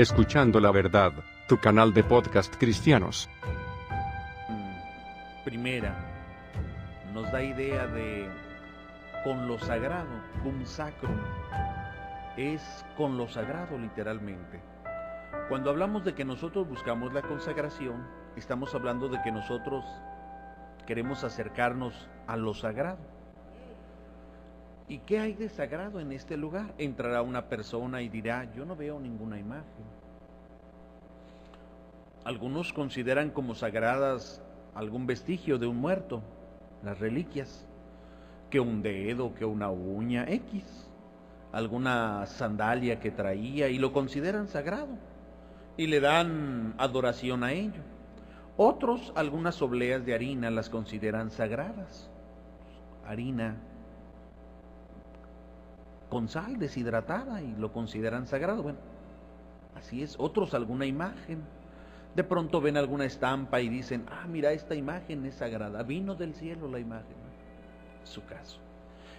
[0.00, 1.12] Escuchando la Verdad,
[1.46, 3.28] tu canal de podcast cristianos.
[5.44, 5.94] Primera,
[7.12, 8.26] nos da idea de
[9.24, 10.08] con lo sagrado,
[10.42, 11.20] cum sacrum,
[12.38, 12.62] es
[12.96, 14.62] con lo sagrado literalmente.
[15.50, 19.84] Cuando hablamos de que nosotros buscamos la consagración, estamos hablando de que nosotros
[20.86, 23.19] queremos acercarnos a lo sagrado.
[24.90, 26.74] ¿Y qué hay de sagrado en este lugar?
[26.76, 29.84] Entrará una persona y dirá, yo no veo ninguna imagen.
[32.24, 34.42] Algunos consideran como sagradas
[34.74, 36.24] algún vestigio de un muerto,
[36.82, 37.68] las reliquias,
[38.50, 40.90] que un dedo, que una uña, X,
[41.52, 44.98] alguna sandalia que traía y lo consideran sagrado
[45.76, 47.82] y le dan adoración a ello.
[48.56, 52.10] Otros, algunas obleas de harina las consideran sagradas.
[53.06, 53.56] Harina
[56.10, 58.62] con sal deshidratada y lo consideran sagrado.
[58.62, 58.78] Bueno,
[59.74, 60.16] así es.
[60.18, 61.42] Otros alguna imagen.
[62.14, 65.82] De pronto ven alguna estampa y dicen, ah, mira, esta imagen es sagrada.
[65.84, 67.16] Vino del cielo la imagen.
[68.04, 68.58] Su caso.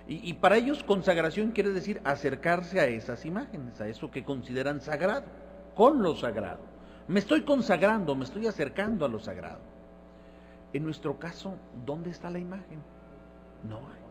[0.07, 4.81] Y, y para ellos consagración quiere decir acercarse a esas imágenes, a eso que consideran
[4.81, 5.25] sagrado,
[5.73, 6.59] con lo sagrado.
[7.07, 9.61] Me estoy consagrando, me estoy acercando a lo sagrado.
[10.73, 12.79] En nuestro caso, ¿dónde está la imagen?
[13.67, 14.01] No hay.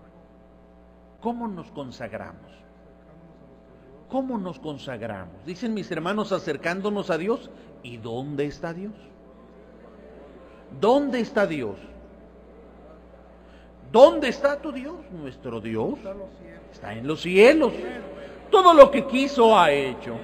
[1.20, 2.50] ¿Cómo nos consagramos?
[4.10, 5.44] ¿Cómo nos consagramos?
[5.46, 7.48] Dicen mis hermanos acercándonos a Dios.
[7.84, 8.92] ¿Y dónde está Dios?
[10.80, 11.76] ¿Dónde está Dios?
[13.92, 14.96] ¿Dónde está tu Dios?
[15.12, 15.98] Nuestro Dios
[16.72, 17.72] está en los cielos.
[18.50, 20.16] Todo lo que quiso ha hecho.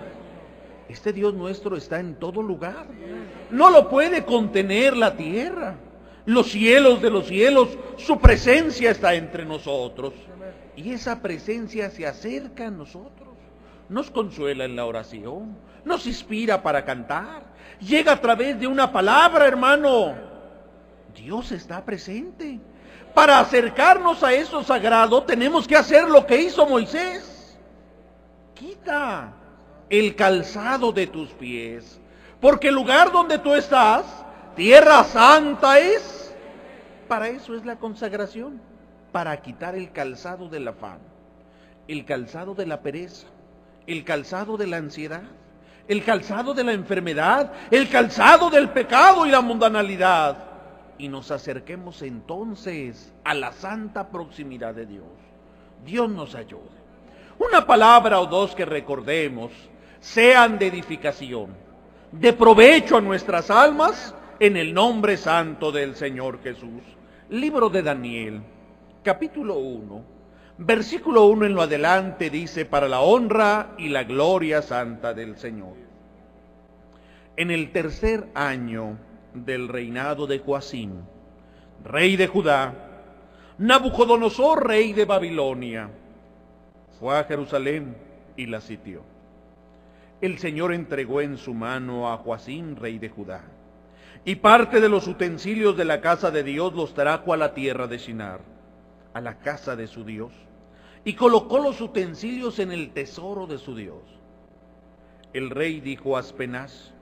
[0.89, 2.87] Este Dios nuestro está en todo lugar.
[3.51, 5.77] No lo puede contener la tierra.
[6.25, 10.13] Los cielos de los cielos, su presencia está entre nosotros.
[10.75, 13.36] Y esa presencia se acerca a nosotros
[13.89, 17.43] nos consuela en la oración, nos inspira para cantar,
[17.81, 20.15] llega a través de una palabra, hermano.
[21.15, 22.61] Dios está presente.
[23.15, 27.59] Para acercarnos a eso sagrado tenemos que hacer lo que hizo Moisés.
[28.55, 29.33] Quita
[29.89, 32.01] el calzado de tus pies,
[32.41, 34.05] porque el lugar donde tú estás,
[34.55, 36.35] tierra santa es.
[37.09, 38.61] Para eso es la consagración,
[39.13, 40.99] para quitar el calzado del afán,
[41.89, 43.29] el calzado de la pereza,
[43.87, 45.23] el calzado de la ansiedad,
[45.89, 50.45] el calzado de la enfermedad, el calzado del pecado y la mundanalidad.
[50.99, 55.07] Y nos acerquemos entonces a la santa proximidad de Dios.
[55.85, 56.77] Dios nos ayude.
[57.39, 59.53] Una palabra o dos que recordemos
[60.01, 61.51] sean de edificación,
[62.11, 66.83] de provecho a nuestras almas, en el nombre santo del Señor Jesús.
[67.31, 68.43] Libro de Daniel,
[69.03, 70.16] capítulo 1
[70.59, 75.75] Versículo 1 en lo adelante dice, para la honra y la gloria santa del Señor.
[77.37, 78.97] En el tercer año
[79.35, 80.93] del reinado de Joacim,
[81.85, 82.73] rey de Judá,
[83.59, 85.91] Nabucodonosor, rey de Babilonia,
[86.99, 87.95] fue a Jerusalén
[88.35, 89.03] y la sitió.
[90.23, 93.43] El Señor entregó en su mano a Joacim, rey de Judá,
[94.25, 97.87] y parte de los utensilios de la casa de Dios los trajo a la tierra
[97.87, 98.41] de Shinar,
[99.13, 100.46] a la casa de su Dios
[101.07, 104.03] y colocó los utensilios en el tesoro de su Dios.
[105.33, 106.93] El rey dijo a Aspenaz,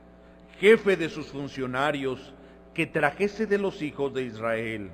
[0.60, 2.34] jefe de sus funcionarios,
[2.74, 4.90] que trajese de los hijos de Israel,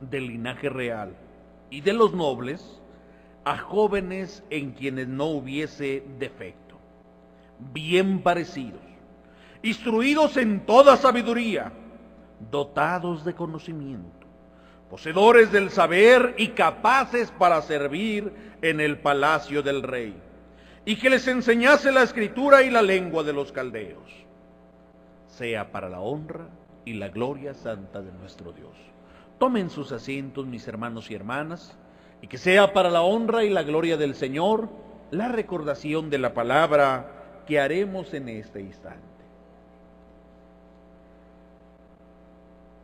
[0.00, 1.16] del linaje real
[1.68, 2.80] y de los nobles,
[3.44, 6.76] a jóvenes en quienes no hubiese defecto,
[7.72, 8.84] bien parecidos,
[9.64, 11.72] instruidos en toda sabiduría,
[12.52, 14.23] dotados de conocimiento
[14.90, 20.14] poseedores del saber y capaces para servir en el palacio del rey,
[20.84, 24.10] y que les enseñase la escritura y la lengua de los caldeos,
[25.26, 26.48] sea para la honra
[26.84, 28.76] y la gloria santa de nuestro Dios.
[29.38, 31.76] Tomen sus asientos, mis hermanos y hermanas,
[32.22, 34.68] y que sea para la honra y la gloria del Señor
[35.10, 39.02] la recordación de la palabra que haremos en este instante.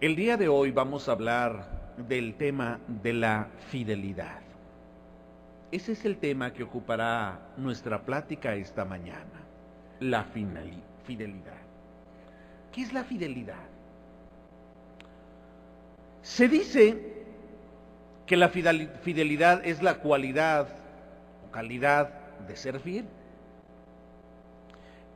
[0.00, 4.41] El día de hoy vamos a hablar del tema de la fidelidad.
[5.73, 9.41] Ese es el tema que ocupará nuestra plática esta mañana,
[10.00, 11.61] la fidelidad.
[12.73, 13.69] ¿Qué es la fidelidad?
[16.23, 17.25] Se dice
[18.26, 20.69] que la fidelidad es la cualidad
[21.47, 22.11] o calidad
[22.47, 23.06] de ser fiel.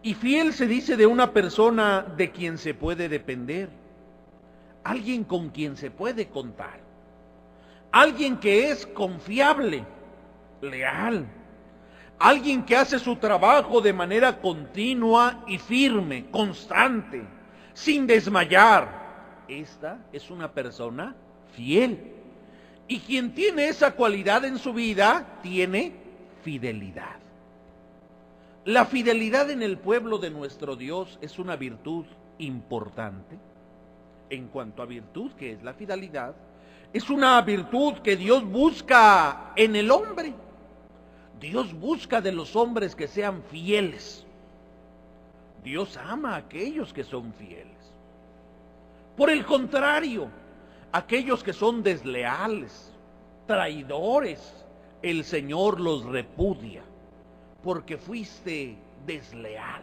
[0.02, 3.68] Y fiel se dice de una persona de quien se puede depender
[4.84, 6.80] alguien con quien se puede contar,
[7.90, 9.84] alguien que es confiable,
[10.60, 11.26] leal,
[12.18, 17.24] alguien que hace su trabajo de manera continua y firme, constante,
[17.72, 19.44] sin desmayar.
[19.48, 21.14] Esta es una persona
[21.52, 22.12] fiel.
[22.86, 25.92] Y quien tiene esa cualidad en su vida tiene
[26.42, 27.16] fidelidad.
[28.66, 32.06] La fidelidad en el pueblo de nuestro Dios es una virtud
[32.38, 33.38] importante.
[34.30, 36.34] En cuanto a virtud, que es la fidelidad,
[36.92, 40.32] es una virtud que Dios busca en el hombre.
[41.40, 44.24] Dios busca de los hombres que sean fieles.
[45.62, 47.74] Dios ama a aquellos que son fieles.
[49.16, 50.28] Por el contrario,
[50.92, 52.92] aquellos que son desleales,
[53.46, 54.64] traidores,
[55.02, 56.82] el Señor los repudia,
[57.62, 58.76] porque fuiste
[59.06, 59.82] desleal.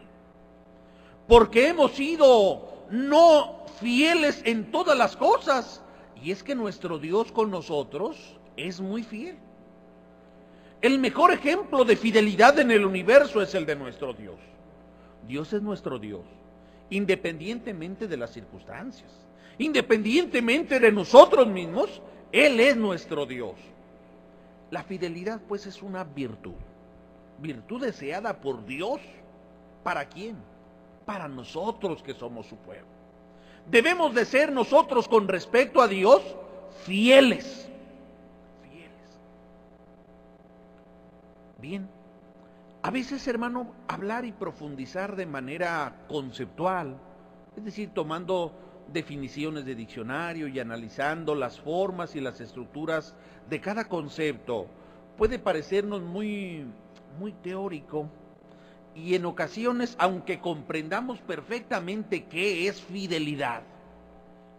[1.28, 5.84] Porque hemos sido no fieles en todas las cosas.
[6.22, 9.38] Y es que nuestro Dios con nosotros es muy fiel.
[10.82, 14.40] El mejor ejemplo de fidelidad en el universo es el de nuestro Dios.
[15.28, 16.26] Dios es nuestro Dios,
[16.90, 19.12] independientemente de las circunstancias
[19.58, 22.02] independientemente de nosotros mismos,
[22.32, 23.56] Él es nuestro Dios.
[24.70, 26.56] La fidelidad pues es una virtud,
[27.40, 29.00] virtud deseada por Dios.
[29.84, 30.38] ¿Para quién?
[31.06, 32.88] Para nosotros que somos su pueblo.
[33.70, 36.22] Debemos de ser nosotros con respecto a Dios
[36.84, 37.70] fieles.
[38.64, 39.20] Fieles.
[41.60, 41.90] Bien,
[42.82, 46.98] a veces hermano, hablar y profundizar de manera conceptual,
[47.56, 48.54] es decir, tomando
[48.92, 53.16] definiciones de diccionario y analizando las formas y las estructuras
[53.50, 54.68] de cada concepto,
[55.18, 56.66] puede parecernos muy,
[57.20, 58.08] muy teórico
[58.96, 63.62] y en ocasiones, aunque comprendamos perfectamente qué es fidelidad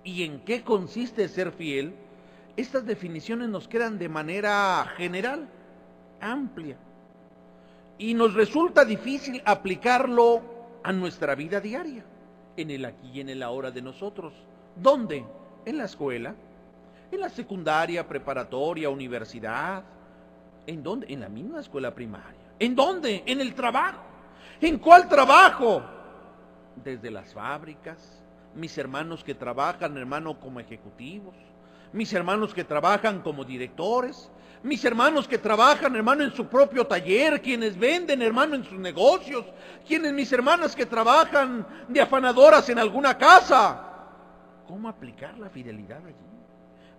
[0.04, 1.94] y en qué consiste ser fiel,
[2.56, 5.48] estas definiciones nos quedan de manera general,
[6.20, 6.76] amplia,
[7.98, 10.42] y nos resulta difícil aplicarlo
[10.82, 12.04] a nuestra vida diaria
[12.56, 14.32] en el aquí y en el ahora de nosotros.
[14.76, 15.24] ¿Dónde?
[15.64, 16.34] En la escuela,
[17.10, 19.84] en la secundaria, preparatoria, universidad.
[20.66, 21.12] ¿En dónde?
[21.12, 22.40] En la misma escuela primaria.
[22.58, 23.22] ¿En dónde?
[23.26, 24.11] En el trabajo.
[24.60, 25.82] ¿En cuál trabajo?
[26.76, 28.22] Desde las fábricas,
[28.54, 31.34] mis hermanos que trabajan, hermano, como ejecutivos,
[31.92, 34.30] mis hermanos que trabajan como directores,
[34.62, 39.44] mis hermanos que trabajan, hermano, en su propio taller, quienes venden, hermano, en sus negocios,
[39.86, 43.88] quienes mis hermanas que trabajan de afanadoras en alguna casa.
[44.66, 46.31] ¿Cómo aplicar la fidelidad allí?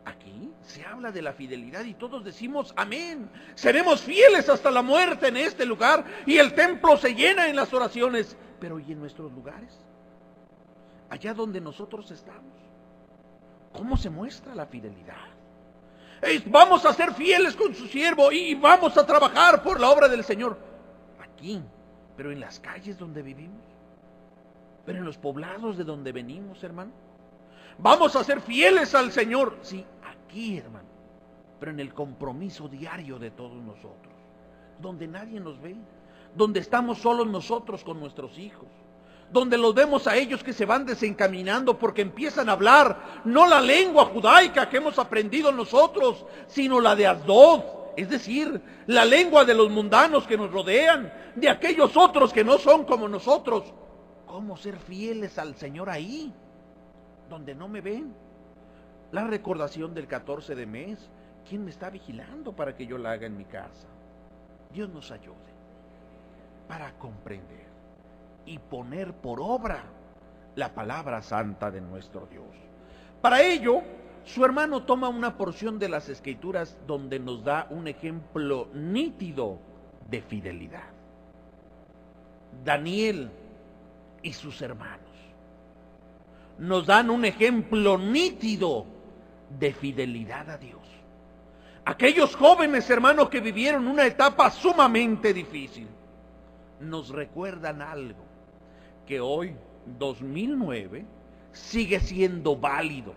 [0.05, 3.29] Aquí se habla de la fidelidad y todos decimos amén.
[3.55, 7.73] Seremos fieles hasta la muerte en este lugar y el templo se llena en las
[7.73, 8.37] oraciones.
[8.59, 9.79] Pero ¿y en nuestros lugares?
[11.09, 12.53] Allá donde nosotros estamos.
[13.71, 15.33] ¿Cómo se muestra la fidelidad?
[16.45, 20.23] vamos a ser fieles con su siervo y vamos a trabajar por la obra del
[20.23, 20.57] Señor.
[21.21, 21.61] Aquí,
[22.15, 23.61] pero en las calles donde vivimos,
[24.85, 26.91] pero en los poblados de donde venimos, hermano.
[27.77, 29.85] Vamos a ser fieles al Señor, sí,
[30.33, 30.89] aquí, hermano,
[31.59, 34.13] pero en el compromiso diario de todos nosotros,
[34.81, 35.75] donde nadie nos ve,
[36.35, 38.67] donde estamos solos nosotros con nuestros hijos,
[39.31, 43.61] donde los vemos a ellos que se van desencaminando porque empiezan a hablar no la
[43.61, 47.61] lengua judaica que hemos aprendido nosotros, sino la de Asdod,
[47.95, 52.57] es decir, la lengua de los mundanos que nos rodean, de aquellos otros que no
[52.57, 53.71] son como nosotros.
[54.25, 56.33] ¿Cómo ser fieles al Señor ahí,
[57.29, 58.15] donde no me ven?
[59.13, 61.07] La recordación del 14 de mes,
[61.47, 63.87] ¿quién me está vigilando para que yo la haga en mi casa?
[64.73, 65.37] Dios nos ayude
[66.67, 67.67] para comprender
[68.47, 69.83] y poner por obra
[70.55, 72.47] la palabra santa de nuestro Dios.
[73.21, 73.83] Para ello,
[74.25, 79.59] su hermano toma una porción de las escrituras donde nos da un ejemplo nítido
[80.09, 80.89] de fidelidad.
[82.65, 83.29] Daniel
[84.23, 85.01] y sus hermanos
[86.57, 88.92] nos dan un ejemplo nítido
[89.59, 90.81] de fidelidad a Dios.
[91.85, 95.87] Aquellos jóvenes hermanos que vivieron una etapa sumamente difícil
[96.79, 98.23] nos recuerdan algo
[99.05, 99.55] que hoy,
[99.97, 101.05] 2009,
[101.51, 103.13] sigue siendo válido.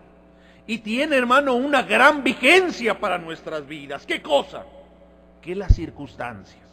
[0.65, 4.05] Y tiene, hermano, una gran vigencia para nuestras vidas.
[4.05, 4.65] ¿Qué cosa?
[5.41, 6.67] Que las circunstancias.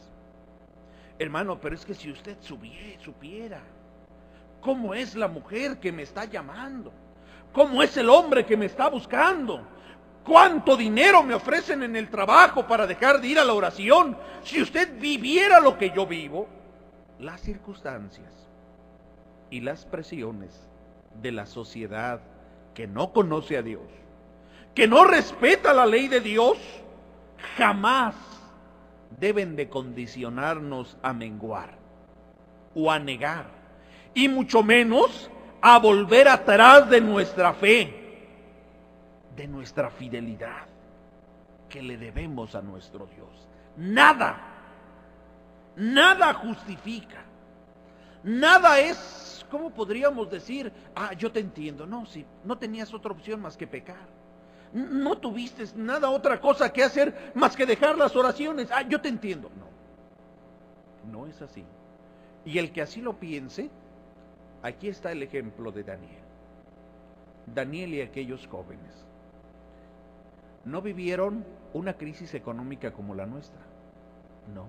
[1.17, 3.61] Hermano, pero es que si usted supiera
[4.61, 6.93] cómo es la mujer que me está llamando,
[7.55, 9.63] cómo es el hombre que me está buscando,
[10.25, 14.61] cuánto dinero me ofrecen en el trabajo para dejar de ir a la oración, si
[14.61, 16.49] usted viviera lo que yo vivo,
[17.21, 18.33] las circunstancias
[19.51, 20.69] y las presiones
[21.23, 22.21] de la sociedad
[22.75, 23.87] que no conoce a Dios,
[24.75, 26.59] que no respeta la ley de Dios,
[27.57, 28.17] jamás
[29.21, 31.79] deben de condicionarnos a menguar
[32.75, 33.47] o a negar,
[34.13, 35.31] y mucho menos
[35.67, 38.29] a volver atrás de nuestra fe,
[39.35, 40.67] de nuestra fidelidad
[41.71, 43.49] que le debemos a nuestro Dios.
[43.75, 44.43] Nada,
[45.75, 47.25] nada justifica,
[48.23, 50.71] nada es, ¿cómo podríamos decir?
[50.95, 54.07] Ah, yo te entiendo, no, si no tenías otra opción más que pecar.
[54.75, 58.69] No tuviste nada otra cosa que hacer más que dejar las oraciones.
[58.71, 59.51] Ah, yo te entiendo.
[61.11, 61.65] No, no es así.
[62.45, 63.71] Y el que así lo piense,
[64.65, 66.25] Aquí está el ejemplo de Daniel.
[67.47, 69.05] Daniel y aquellos jóvenes
[70.65, 71.45] no vivieron
[71.75, 73.61] una crisis económica como la nuestra.
[74.55, 74.67] No.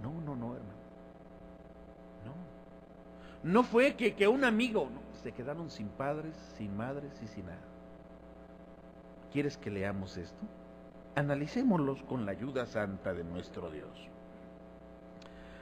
[0.00, 0.80] No, no, no, hermano.
[2.24, 3.52] No.
[3.52, 4.88] No fue que, que un amigo,
[5.24, 7.58] se quedaron sin padres, sin madres y sin nada.
[9.32, 10.44] ¿Quieres que leamos esto?
[11.16, 14.08] Analicémoslos con la ayuda santa de nuestro Dios.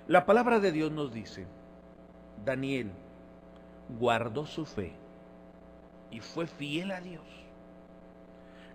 [0.06, 1.46] La palabra de Dios nos dice,
[2.44, 2.90] Daniel
[3.98, 4.92] guardó su fe
[6.10, 7.22] y fue fiel a Dios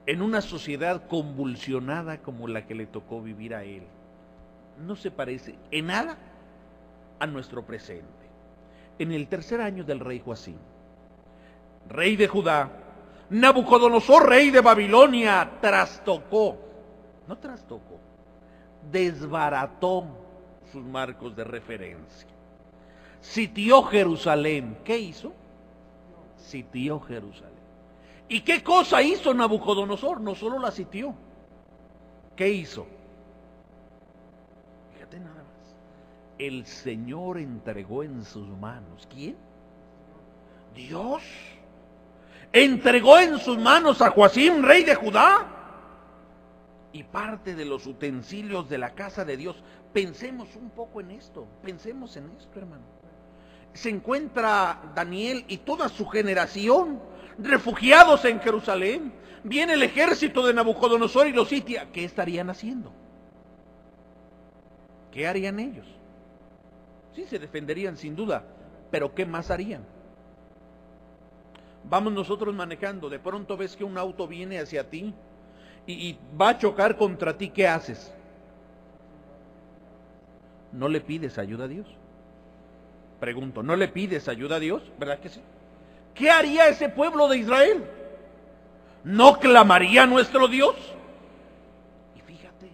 [0.06, 3.84] en una sociedad convulsionada como la que le tocó vivir a él.
[4.86, 6.18] No se parece en nada
[7.20, 8.06] a nuestro presente.
[9.00, 10.60] En el tercer año del rey Joacín,
[11.90, 12.72] rey de Judá,
[13.30, 16.58] Nabucodonosor, rey de Babilonia, trastocó,
[17.28, 18.00] no trastocó,
[18.92, 20.06] desbarató
[20.72, 22.35] sus marcos de referencia
[23.26, 24.78] sitió Jerusalén.
[24.84, 25.34] ¿Qué hizo?
[26.38, 27.54] Sitió Jerusalén.
[28.28, 30.22] ¿Y qué cosa hizo Nabucodonosor?
[30.22, 31.14] No solo la sitió.
[32.36, 32.88] ¿Qué hizo?
[34.94, 35.76] Fíjate nada más.
[36.38, 39.08] El Señor entregó en sus manos.
[39.12, 39.36] ¿Quién?
[40.76, 41.24] Dios.
[42.52, 45.52] Entregó en sus manos a Joacim, rey de Judá.
[46.94, 49.62] Y parte de los utensilios de la casa de Dios.
[49.94, 51.46] Pensemos un poco en esto.
[51.62, 52.96] Pensemos en esto, hermano
[53.76, 57.00] se encuentra Daniel y toda su generación
[57.38, 59.14] refugiados en Jerusalén.
[59.44, 61.92] Viene el ejército de Nabucodonosor y los sitia.
[61.92, 62.94] ¿Qué estarían haciendo?
[65.12, 65.86] ¿Qué harían ellos?
[67.14, 68.44] Sí, se defenderían sin duda,
[68.92, 69.86] pero ¿qué más harían?
[71.84, 75.14] Vamos nosotros manejando, de pronto ves que un auto viene hacia ti
[75.86, 78.12] y, y va a chocar contra ti, ¿qué haces?
[80.72, 81.88] ¿No le pides ayuda a Dios?
[83.26, 84.84] Pregunto, ¿no le pides ayuda a Dios?
[85.00, 85.42] ¿Verdad que sí?
[86.14, 87.84] ¿Qué haría ese pueblo de Israel?
[89.04, 90.76] ¿No clamaría a nuestro Dios?
[92.16, 92.70] Y fíjate,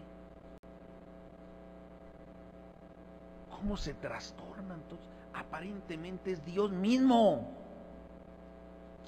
[3.50, 5.08] ¿cómo se trastorna entonces?
[5.34, 7.50] Aparentemente es Dios mismo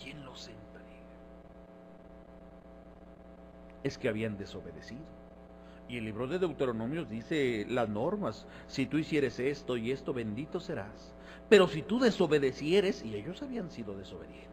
[0.01, 0.87] quien los entrega.
[3.83, 5.03] Es que habían desobedecido.
[5.89, 8.45] Y el libro de Deuteronomios dice las normas.
[8.67, 11.13] Si tú hicieres esto y esto, bendito serás.
[11.49, 14.49] Pero si tú desobedecieres, y ellos habían sido desobedientes,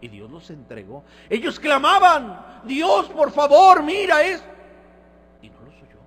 [0.00, 4.42] y Dios los entregó, ellos clamaban, Dios, por favor, mira es.
[5.42, 6.00] Y no los oyó,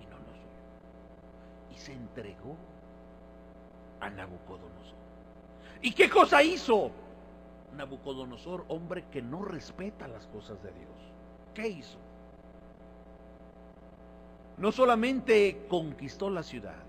[0.00, 1.74] y no los oyó.
[1.74, 2.56] Y se entregó
[4.00, 4.94] a Nabucodonosor.
[5.80, 6.90] ¿Y qué cosa hizo?
[7.76, 10.90] Nabucodonosor, hombre que no respeta las cosas de Dios.
[11.54, 11.98] ¿Qué hizo?
[14.56, 16.82] No solamente conquistó la ciudad,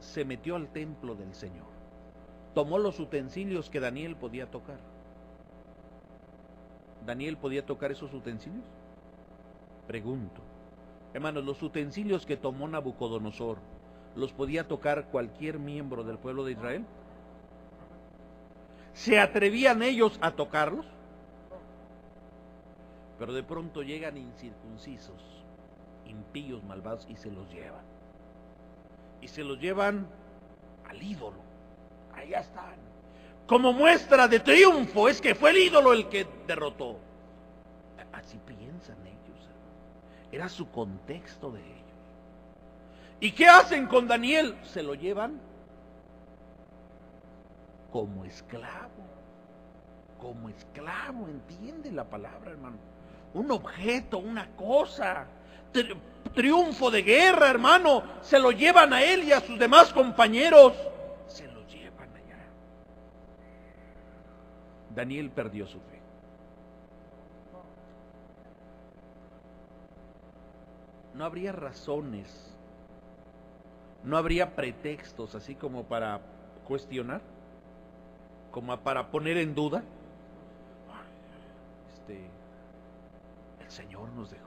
[0.00, 1.66] se metió al templo del Señor.
[2.54, 4.78] Tomó los utensilios que Daniel podía tocar.
[7.04, 8.64] ¿Daniel podía tocar esos utensilios?
[9.86, 10.40] Pregunto.
[11.14, 13.58] Hermanos, los utensilios que tomó Nabucodonosor,
[14.16, 16.84] ¿los podía tocar cualquier miembro del pueblo de Israel?
[18.92, 20.86] ¿Se atrevían ellos a tocarlos?
[23.18, 25.44] Pero de pronto llegan incircuncisos,
[26.06, 27.95] impíos, malvados y se los llevan
[29.20, 30.06] y se los llevan
[30.88, 31.38] al ídolo.
[32.14, 32.76] Allá están.
[33.46, 36.98] Como muestra de triunfo es que fue el ídolo el que derrotó.
[38.12, 39.50] Así piensan ellos.
[40.32, 41.76] Era su contexto de ellos.
[43.20, 44.56] ¿Y qué hacen con Daniel?
[44.64, 45.40] Se lo llevan
[47.92, 49.06] como esclavo.
[50.18, 52.78] Como esclavo, entiende la palabra, hermano.
[53.34, 55.26] Un objeto, una cosa
[56.36, 60.74] triunfo de guerra, hermano, se lo llevan a él y a sus demás compañeros.
[61.26, 62.46] Se lo llevan allá.
[64.94, 66.00] Daniel perdió su fe.
[71.14, 72.54] No habría razones,
[74.04, 76.20] no habría pretextos así como para
[76.68, 77.22] cuestionar,
[78.50, 79.82] como para poner en duda.
[81.94, 82.20] Este,
[83.64, 84.45] el Señor nos dejó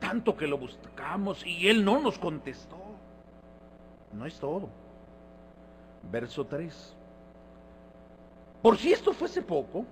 [0.00, 2.78] tanto que lo buscamos y él no nos contestó.
[4.12, 4.68] No es todo.
[6.10, 6.96] Verso 3.
[8.62, 9.84] Por si esto fuese poco,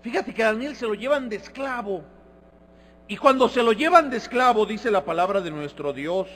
[0.00, 2.02] fíjate que a Daniel se lo llevan de esclavo.
[3.06, 6.28] Y cuando se lo llevan de esclavo, dice la palabra de nuestro Dios,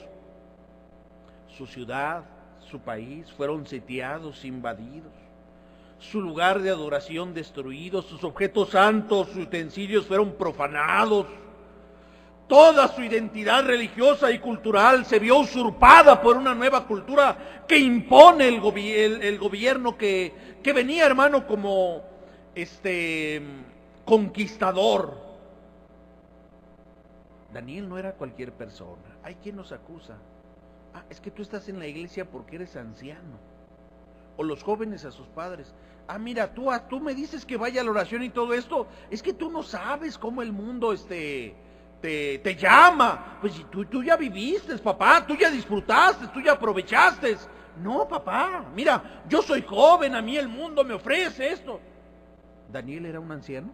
[1.49, 2.25] su ciudad,
[2.61, 5.13] su país fueron sitiados, invadidos,
[5.99, 11.27] su lugar de adoración destruido, sus objetos santos, sus utensilios fueron profanados
[12.49, 18.47] Toda su identidad religiosa y cultural se vio usurpada por una nueva cultura que impone
[18.47, 18.61] el,
[19.39, 22.05] gobierno que, que, venía, hermano, como
[22.55, 23.43] este
[24.05, 25.27] conquistador.
[27.53, 29.17] Daniel no era cualquier persona.
[29.25, 30.17] Hay quien nos acusa.
[30.95, 33.39] Ah, es que tú estás en la iglesia porque eres anciano.
[34.37, 35.75] O los jóvenes a sus padres.
[36.07, 38.87] Ah, mira, tú, ah, tú me dices que vaya a la oración y todo esto.
[39.11, 41.55] Es que tú no sabes cómo el mundo, este,
[42.01, 43.39] te, llama.
[43.41, 47.37] Pues tú, tú ya viviste, papá, tú ya disfrutaste, tú ya aprovechaste.
[47.83, 51.81] No, papá, mira, yo soy joven, a mí el mundo me ofrece esto.
[52.73, 53.71] ¿Daniel era un anciano?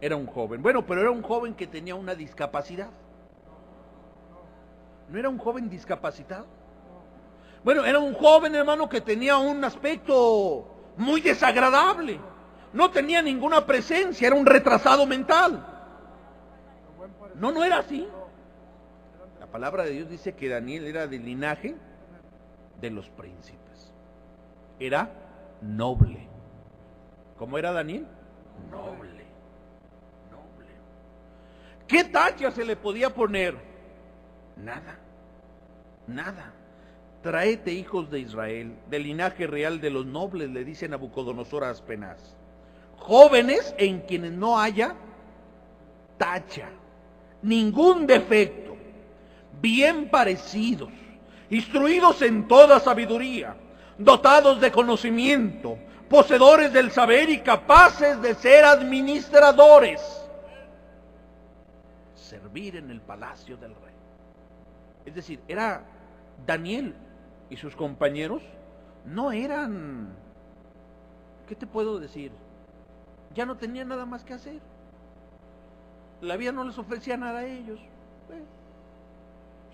[0.00, 0.62] Era un joven.
[0.62, 2.90] Bueno, pero era un joven que tenía una discapacidad.
[5.08, 6.46] ¿No era un joven discapacitado?
[7.64, 10.66] Bueno, era un joven hermano que tenía un aspecto
[10.96, 12.20] muy desagradable
[12.72, 15.64] no tenía ninguna presencia, era un retrasado mental.
[17.34, 18.06] No, no era así.
[19.40, 21.76] La palabra de Dios dice que Daniel era del linaje
[22.80, 23.92] de los príncipes.
[24.78, 25.10] Era
[25.62, 26.28] noble.
[27.38, 28.06] ¿Cómo era Daniel?
[28.70, 29.24] Noble.
[30.30, 30.72] Noble.
[31.86, 33.56] ¿Qué tacha se le podía poner?
[34.56, 34.98] Nada.
[36.06, 36.52] Nada.
[37.22, 42.37] Traete hijos de Israel, del linaje real de los nobles, le dice Nabucodonosor a Aspenaz
[42.98, 44.94] jóvenes en quienes no haya
[46.16, 46.68] tacha,
[47.42, 48.76] ningún defecto,
[49.60, 50.90] bien parecidos,
[51.50, 53.56] instruidos en toda sabiduría,
[53.96, 60.00] dotados de conocimiento, poseedores del saber y capaces de ser administradores,
[62.14, 63.94] servir en el palacio del rey.
[65.06, 65.82] Es decir, era
[66.46, 66.94] Daniel
[67.50, 68.42] y sus compañeros,
[69.04, 70.14] no eran,
[71.46, 72.30] ¿qué te puedo decir?
[73.38, 74.60] Ya no tenían nada más que hacer.
[76.20, 77.78] La vida no les ofrecía nada a ellos.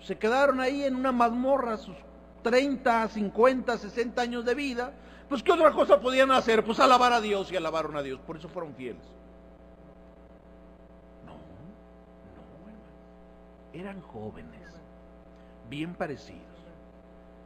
[0.03, 1.95] se quedaron ahí en una mazmorra sus
[2.43, 4.93] 30, 50, 60 años de vida.
[5.27, 6.63] Pues ¿qué otra cosa podían hacer?
[6.63, 8.19] Pues alabar a Dios y alabaron a Dios.
[8.19, 9.01] Por eso fueron fieles.
[11.25, 11.39] No, no,
[13.73, 14.75] Eran jóvenes,
[15.71, 16.59] bien parecidos,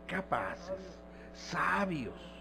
[0.05, 0.99] capaces,
[1.34, 2.38] sabios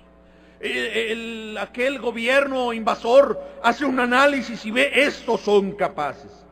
[0.60, 6.44] el, aquel gobierno invasor hace un análisis y ve estos son capaces.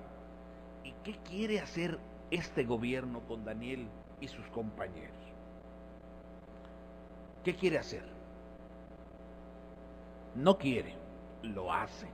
[0.85, 1.99] ¿Y qué quiere hacer
[2.31, 3.88] este gobierno con Daniel
[4.21, 5.16] y sus compañeros?
[7.45, 8.03] ¿Qué quiere hacer?
[10.35, 10.95] No quiere,
[11.42, 12.09] lo hace.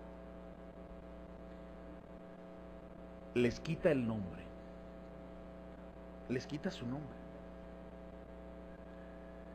[3.34, 4.42] Les quita el nombre.
[6.28, 7.16] Les quita su nombre.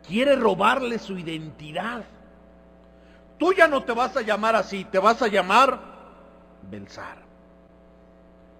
[0.07, 2.03] Quiere robarle su identidad.
[3.37, 5.79] Tú ya no te vas a llamar así, te vas a llamar
[6.63, 7.17] Belsar.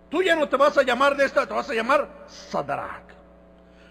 [0.09, 3.03] Tú ya no te vas a llamar de esta, te vas a llamar Sadrach.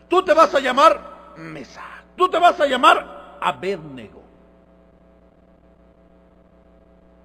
[0.08, 2.04] Tú te vas a llamar Mesach.
[2.16, 4.22] Tú te vas a llamar Abednego.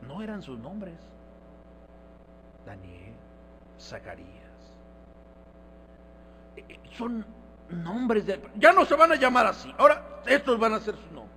[0.02, 1.00] No eran sus nombres.
[2.65, 3.13] Daniel,
[3.80, 4.28] Zacarías.
[6.58, 7.26] Eh, son
[7.69, 8.41] nombres de...
[8.56, 9.74] Ya no se van a llamar así.
[9.78, 11.31] Ahora estos van a ser sus nombres.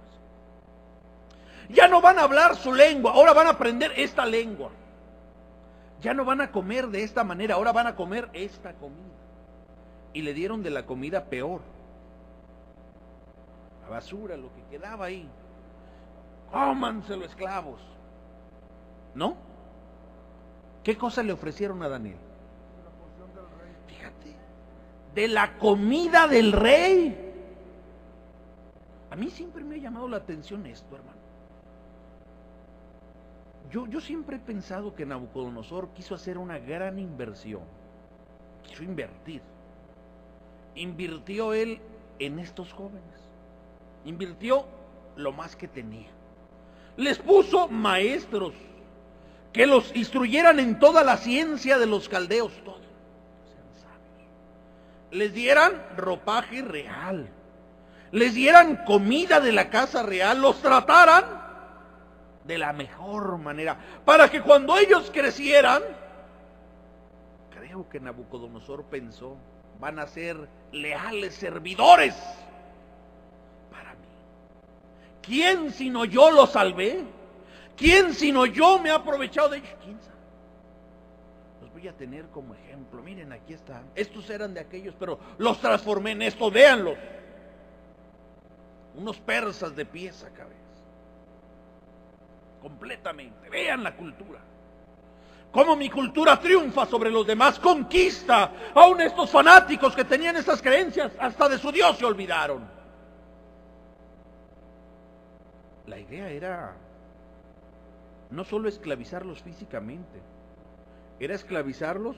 [1.68, 4.70] Ya no van a hablar su lengua, ahora van a aprender esta lengua.
[6.00, 9.00] Ya no van a comer de esta manera, ahora van a comer esta comida.
[10.12, 11.62] Y le dieron de la comida peor.
[13.82, 15.28] La basura, lo que quedaba ahí.
[16.52, 17.80] Cómanselo esclavos.
[19.14, 19.36] ¿No?
[20.82, 22.18] ¿Qué cosa le ofrecieron a Daniel?
[23.88, 24.36] Fíjate,
[25.14, 27.32] de la comida del rey.
[29.10, 31.23] A mí siempre me ha llamado la atención esto, hermano.
[33.74, 37.62] Yo, siempre he pensado que Nabucodonosor quiso hacer una gran inversión,
[38.62, 39.42] quiso invertir.
[40.76, 41.80] Invirtió él
[42.20, 43.02] en estos jóvenes,
[44.04, 44.64] invirtió
[45.16, 46.06] lo más que tenía.
[46.96, 48.54] Les puso maestros
[49.52, 52.84] que los instruyeran en toda la ciencia de los caldeos, todo.
[55.10, 57.28] Les dieran ropaje real,
[58.12, 61.43] les dieran comida de la casa real, los trataran
[62.44, 65.82] de la mejor manera, para que cuando ellos crecieran,
[67.50, 69.36] creo que Nabucodonosor pensó,
[69.80, 70.36] van a ser
[70.72, 72.14] leales servidores
[73.70, 74.08] para mí.
[75.22, 77.04] ¿Quién sino yo los salvé?
[77.76, 79.74] ¿Quién sino yo me ha aprovechado de ellos?
[79.82, 80.14] ¿Quién sabe?
[81.62, 83.02] Los voy a tener como ejemplo.
[83.02, 83.84] Miren, aquí están.
[83.94, 86.50] Estos eran de aquellos, pero los transformé en esto.
[86.50, 86.96] Véanlos.
[88.94, 90.24] Unos persas de pies.
[92.64, 93.50] Completamente.
[93.50, 94.40] Vean la cultura.
[95.52, 98.52] Cómo mi cultura triunfa sobre los demás, conquista.
[98.74, 102.66] Aún estos fanáticos que tenían estas creencias, hasta de su Dios se olvidaron.
[105.86, 106.74] La idea era
[108.30, 110.22] no solo esclavizarlos físicamente,
[111.20, 112.16] era esclavizarlos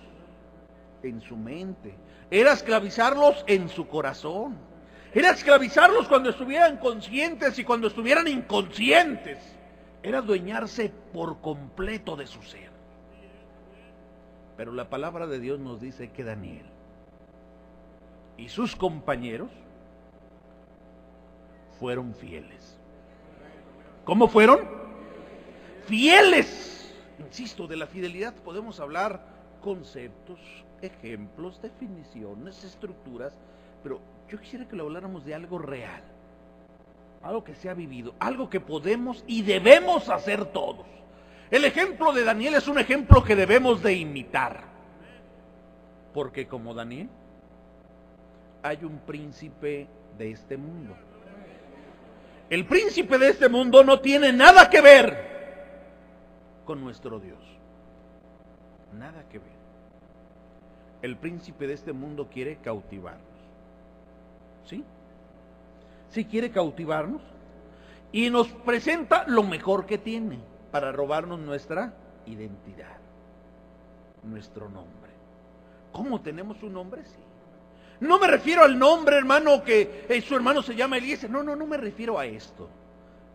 [1.03, 1.93] en su mente,
[2.31, 4.57] era esclavizarlos en su corazón,
[5.13, 9.56] era esclavizarlos cuando estuvieran conscientes y cuando estuvieran inconscientes,
[10.07, 12.71] era adueñarse por completo de su ser.
[14.57, 16.64] Pero la palabra de Dios nos dice que Daniel
[18.38, 19.51] y sus compañeros
[21.79, 22.79] fueron fieles.
[24.05, 24.77] ¿Cómo fueron?
[25.87, 26.95] fieles.
[27.19, 29.25] Insisto, de la fidelidad podemos hablar
[29.61, 30.38] conceptos,
[30.83, 33.38] ejemplos, definiciones, estructuras,
[33.83, 36.03] pero yo quisiera que lo habláramos de algo real,
[37.27, 40.87] algo que se ha vivido, algo que podemos y debemos hacer todos.
[41.51, 44.62] El ejemplo de Daniel es un ejemplo que debemos de imitar,
[46.15, 47.09] porque como Daniel,
[48.62, 50.97] hay un príncipe de este mundo.
[52.49, 55.27] El príncipe de este mundo no tiene nada que ver
[56.65, 57.41] con nuestro Dios.
[58.93, 59.57] Nada que ver.
[61.03, 63.25] El príncipe de este mundo quiere cautivarnos.
[64.65, 64.85] ¿Sí?
[66.09, 67.23] Sí quiere cautivarnos
[68.12, 70.38] y nos presenta lo mejor que tiene
[70.71, 71.95] para robarnos nuestra
[72.27, 72.97] identidad,
[74.23, 75.11] nuestro nombre.
[75.92, 77.05] ¿Cómo tenemos un nombre?
[77.05, 77.16] Sí.
[78.01, 81.31] No me refiero al nombre, hermano, que eh, su hermano se llama Eliezer.
[81.31, 82.69] No, no, no me refiero a esto.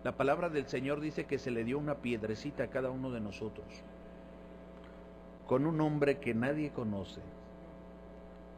[0.03, 3.21] La palabra del Señor dice que se le dio una piedrecita a cada uno de
[3.21, 3.67] nosotros,
[5.47, 7.21] con un nombre que nadie conoce,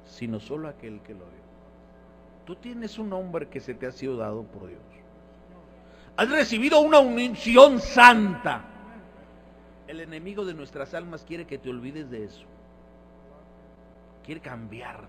[0.05, 1.42] sino solo aquel que lo dio.
[2.45, 4.81] Tú tienes un nombre que se te ha sido dado por Dios.
[6.17, 8.65] Has recibido una unción santa.
[9.87, 12.45] El enemigo de nuestras almas quiere que te olvides de eso.
[14.25, 15.07] Quiere cambiarte.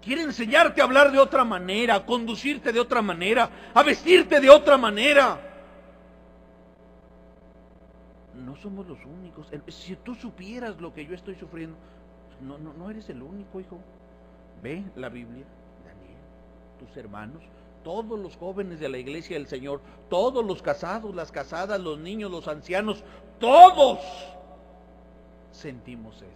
[0.00, 4.50] Quiere enseñarte a hablar de otra manera, a conducirte de otra manera, a vestirte de
[4.50, 5.40] otra manera.
[8.34, 9.48] No somos los únicos.
[9.68, 11.76] Si tú supieras lo que yo estoy sufriendo,
[12.40, 13.78] no, no, no eres el único, hijo.
[14.62, 15.44] Ve la Biblia,
[16.84, 17.42] tus hermanos,
[17.82, 22.30] todos los jóvenes de la iglesia del Señor, todos los casados, las casadas, los niños,
[22.30, 23.04] los ancianos,
[23.38, 24.00] todos
[25.52, 26.28] sentimos esto.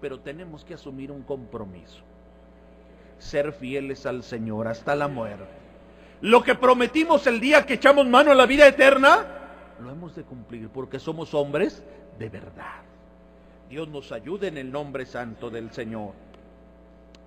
[0.00, 2.02] Pero tenemos que asumir un compromiso
[3.18, 5.46] ser fieles al Señor hasta la muerte.
[6.20, 9.26] Lo que prometimos el día que echamos mano a la vida eterna,
[9.80, 11.82] lo hemos de cumplir porque somos hombres
[12.18, 12.82] de verdad.
[13.68, 16.12] Dios nos ayude en el nombre santo del Señor.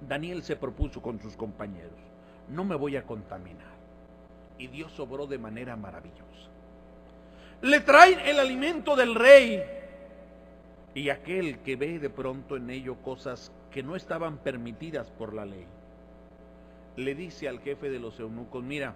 [0.08, 1.91] Daniel se propuso con sus compañeros,
[2.50, 3.68] no me voy a contaminar.
[4.58, 6.24] Y Dios obró de manera maravillosa.
[7.62, 9.64] Le traen el alimento del rey.
[10.94, 15.46] Y aquel que ve de pronto en ello cosas que no estaban permitidas por la
[15.46, 15.66] ley
[17.00, 18.94] le dice al jefe de los eunucos, mira,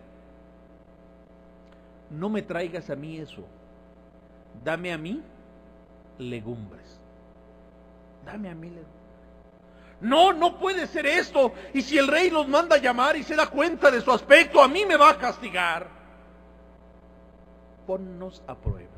[2.10, 3.44] no me traigas a mí eso,
[4.64, 5.22] dame a mí
[6.20, 7.00] legumbres,
[8.26, 9.03] dame a mí legumbres.
[10.04, 11.54] No, no puede ser esto.
[11.74, 14.62] Y si el rey los manda a llamar y se da cuenta de su aspecto,
[14.62, 15.88] a mí me va a castigar.
[17.88, 18.92] Ponnos a prueba.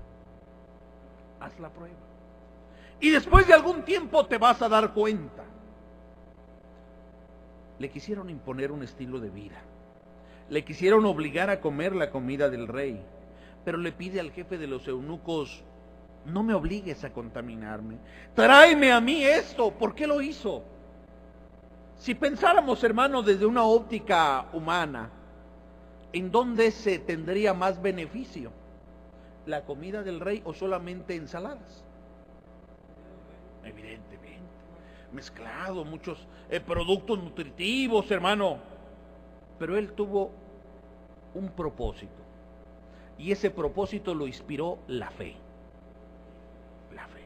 [1.39, 1.95] Haz la prueba.
[2.99, 5.45] Y después de algún tiempo te vas a dar cuenta
[7.79, 9.61] le quisieron imponer un estilo de vida.
[10.49, 13.01] Le quisieron obligar a comer la comida del rey.
[13.63, 15.63] Pero le pide al jefe de los eunucos,
[16.25, 17.97] no me obligues a contaminarme.
[18.35, 19.71] Tráeme a mí esto.
[19.71, 20.63] ¿Por qué lo hizo?
[21.97, 25.09] Si pensáramos, hermano, desde una óptica humana,
[26.13, 28.51] ¿en dónde se tendría más beneficio?
[29.45, 31.83] ¿La comida del rey o solamente ensaladas?
[33.63, 34.15] Evidentemente
[35.15, 38.59] mezclado, muchos eh, productos nutritivos, hermano.
[39.57, 40.31] Pero él tuvo
[41.33, 42.11] un propósito.
[43.17, 45.35] Y ese propósito lo inspiró la fe.
[46.93, 47.23] La fe.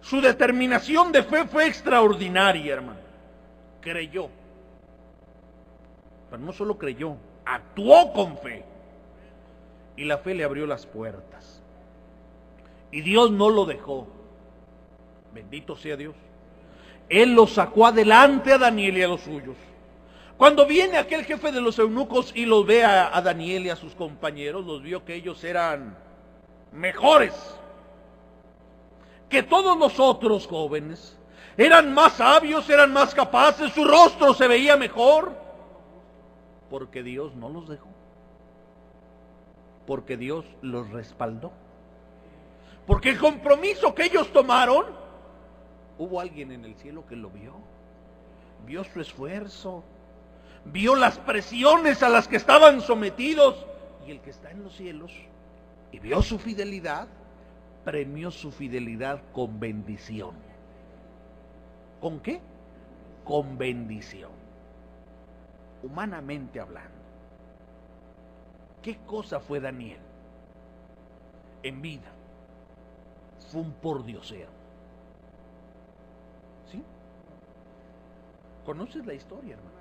[0.00, 3.09] Su determinación de fe fue extraordinaria, hermano.
[3.80, 4.28] Creyó.
[6.30, 8.64] Pero no solo creyó, actuó con fe.
[9.96, 11.62] Y la fe le abrió las puertas.
[12.90, 14.06] Y Dios no lo dejó.
[15.34, 16.14] Bendito sea Dios.
[17.08, 19.56] Él los sacó adelante a Daniel y a los suyos.
[20.36, 23.76] Cuando viene aquel jefe de los eunucos y los ve a, a Daniel y a
[23.76, 25.96] sus compañeros, los vio que ellos eran
[26.72, 27.34] mejores
[29.30, 31.16] que todos los otros jóvenes.
[31.56, 35.34] Eran más sabios, eran más capaces, su rostro se veía mejor.
[36.68, 37.88] Porque Dios no los dejó.
[39.86, 41.52] Porque Dios los respaldó.
[42.86, 44.86] Porque el compromiso que ellos tomaron,
[45.98, 47.54] hubo alguien en el cielo que lo vio.
[48.66, 49.82] Vio su esfuerzo.
[50.64, 53.66] Vio las presiones a las que estaban sometidos.
[54.06, 55.12] Y el que está en los cielos
[55.92, 57.08] y vio su fidelidad,
[57.84, 60.34] premió su fidelidad con bendición.
[62.00, 62.40] ¿Con qué?
[63.24, 64.30] Con bendición.
[65.82, 67.00] Humanamente hablando.
[68.82, 70.00] ¿Qué cosa fue Daniel?
[71.62, 72.10] En vida.
[73.50, 74.50] Fue un pordiosero.
[76.70, 76.82] ¿Sí?
[78.64, 79.80] ¿Conoces la historia, hermano?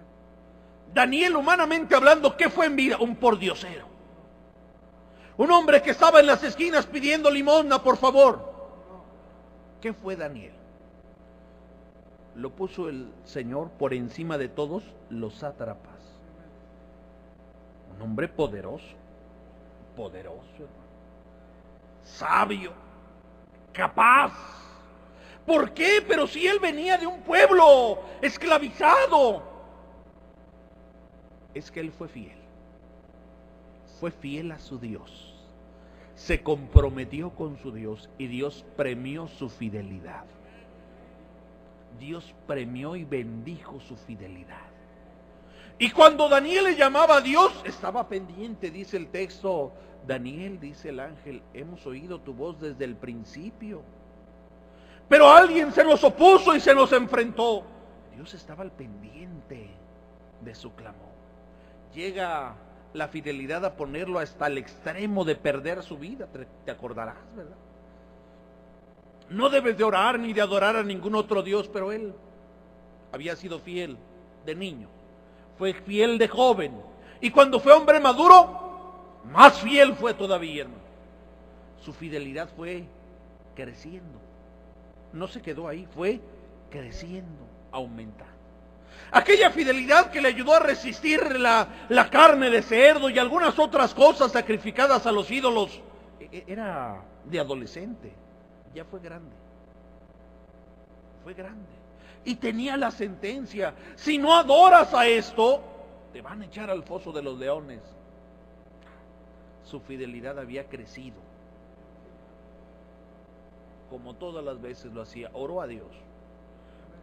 [0.94, 2.98] Daniel, humanamente hablando, ¿qué fue en vida?
[2.98, 3.86] Un pordiosero.
[5.38, 8.52] Un hombre que estaba en las esquinas pidiendo limosna, por favor.
[9.80, 10.59] ¿Qué fue Daniel?
[12.40, 16.00] Lo puso el Señor por encima de todos los sátrapas.
[17.94, 18.96] Un hombre poderoso,
[19.96, 20.68] poderoso,
[22.02, 22.72] sabio,
[23.74, 24.32] capaz.
[25.46, 26.02] ¿Por qué?
[26.08, 29.44] Pero si él venía de un pueblo esclavizado.
[31.54, 32.38] Es que él fue fiel.
[34.00, 35.30] Fue fiel a su Dios
[36.16, 40.26] se comprometió con su Dios y Dios premió su fidelidad.
[42.00, 44.70] Dios premió y bendijo su fidelidad.
[45.78, 49.72] Y cuando Daniel le llamaba a Dios, estaba pendiente, dice el texto.
[50.06, 53.82] Daniel, dice el ángel, hemos oído tu voz desde el principio.
[55.08, 57.64] Pero alguien se nos opuso y se nos enfrentó.
[58.16, 59.70] Dios estaba al pendiente
[60.42, 61.10] de su clamor.
[61.94, 62.56] Llega
[62.94, 66.28] la fidelidad a ponerlo hasta el extremo de perder su vida,
[66.66, 67.56] te acordarás, ¿verdad?
[69.30, 72.14] No debes de orar ni de adorar a ningún otro Dios, pero él
[73.12, 73.98] había sido fiel
[74.46, 74.88] de niño,
[75.58, 76.74] fue fiel de joven,
[77.22, 80.68] y cuando fue hombre maduro, más fiel fue todavía.
[81.84, 82.86] Su fidelidad fue
[83.56, 84.20] creciendo,
[85.14, 86.20] no se quedó ahí, fue
[86.72, 88.40] creciendo, aumentando.
[89.12, 93.94] Aquella fidelidad que le ayudó a resistir la, la, carne de cerdo y algunas otras
[93.94, 95.82] cosas sacrificadas a los ídolos,
[96.20, 98.14] e, e, era de adolescente,
[98.74, 99.36] ya fue grande.
[101.24, 101.68] Fue grande.
[102.26, 105.62] Y tenía la sentencia, si no adoras a esto,
[106.14, 107.82] te van a echar al foso de los leones.
[109.64, 111.18] Su fidelidad había crecido.
[113.90, 115.88] Como todas las veces lo hacía, oró a Dios.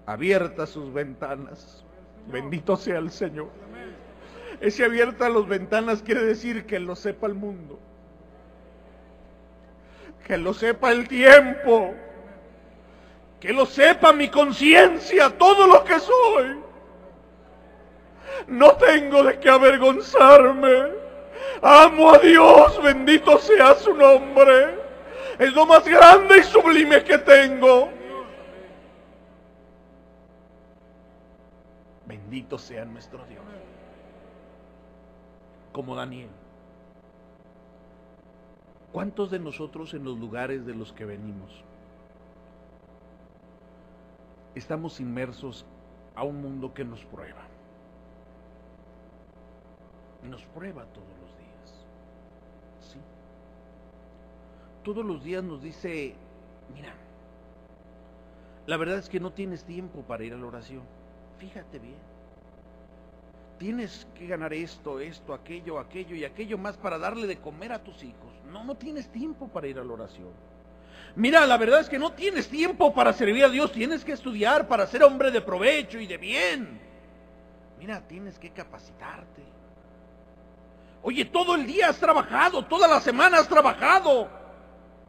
[0.06, 1.84] Abiertas sus ventanas
[2.30, 3.48] Bendito sea el Señor.
[4.60, 7.78] Ese abierta las ventanas quiere decir que lo sepa el mundo.
[10.26, 11.94] Que lo sepa el tiempo.
[13.38, 16.56] Que lo sepa mi conciencia, todo lo que soy.
[18.48, 20.88] No tengo de qué avergonzarme.
[21.62, 24.74] Amo a Dios, bendito sea su nombre.
[25.38, 27.88] Es lo más grande y sublime que tengo.
[32.04, 33.44] Bendito sea nuestro Dios.
[35.70, 36.30] Como Daniel.
[38.96, 41.62] ¿Cuántos de nosotros en los lugares de los que venimos
[44.54, 45.66] estamos inmersos
[46.14, 47.42] a un mundo que nos prueba?
[50.22, 51.86] Nos prueba todos los días.
[52.80, 52.98] ¿Sí?
[54.82, 56.14] Todos los días nos dice,
[56.72, 56.94] mira,
[58.66, 60.80] la verdad es que no tienes tiempo para ir a la oración
[61.36, 62.00] Fíjate bien.
[63.58, 67.84] Tienes que ganar esto, esto, aquello, aquello y aquello más para darle de comer a
[67.84, 68.25] tus hijos.
[68.50, 70.30] No, no tienes tiempo para ir a la oración.
[71.14, 73.72] Mira, la verdad es que no tienes tiempo para servir a Dios.
[73.72, 76.80] Tienes que estudiar para ser hombre de provecho y de bien.
[77.78, 79.42] Mira, tienes que capacitarte.
[81.02, 84.28] Oye, todo el día has trabajado, toda la semana has trabajado.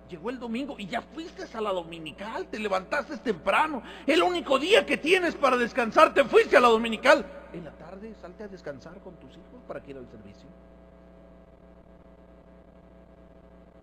[0.10, 3.84] Llegó el domingo y ya fuiste a la dominical, te levantaste temprano.
[4.06, 7.26] El único día que tienes para descansar, te fuiste a la dominical.
[7.52, 10.48] En la tarde salte a descansar con tus hijos para que ir al servicio.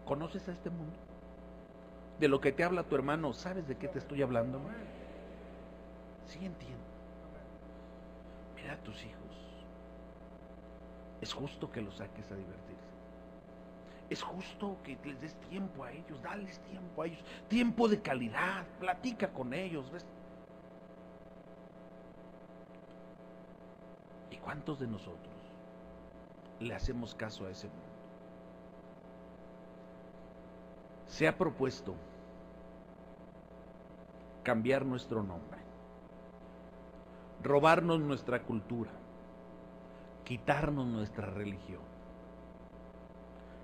[0.05, 0.97] ¿Conoces a este mundo?
[2.19, 4.61] De lo que te habla tu hermano, ¿sabes de qué te estoy hablando?
[6.27, 6.85] Sí entiendo.
[8.55, 9.21] Mira a tus hijos.
[11.21, 12.95] Es justo que los saques a divertirse.
[14.11, 18.67] Es justo que les des tiempo a ellos, dales tiempo a ellos, tiempo de calidad,
[18.79, 19.91] platica con ellos.
[19.91, 20.05] ¿ves?
[24.31, 25.35] ¿Y cuántos de nosotros
[26.61, 27.94] le hacemos caso a ese mundo?
[31.15, 31.95] Se ha propuesto
[34.43, 35.61] cambiar nuestro nombre,
[37.41, 38.91] robarnos nuestra cultura,
[40.25, 41.83] quitarnos nuestra religión,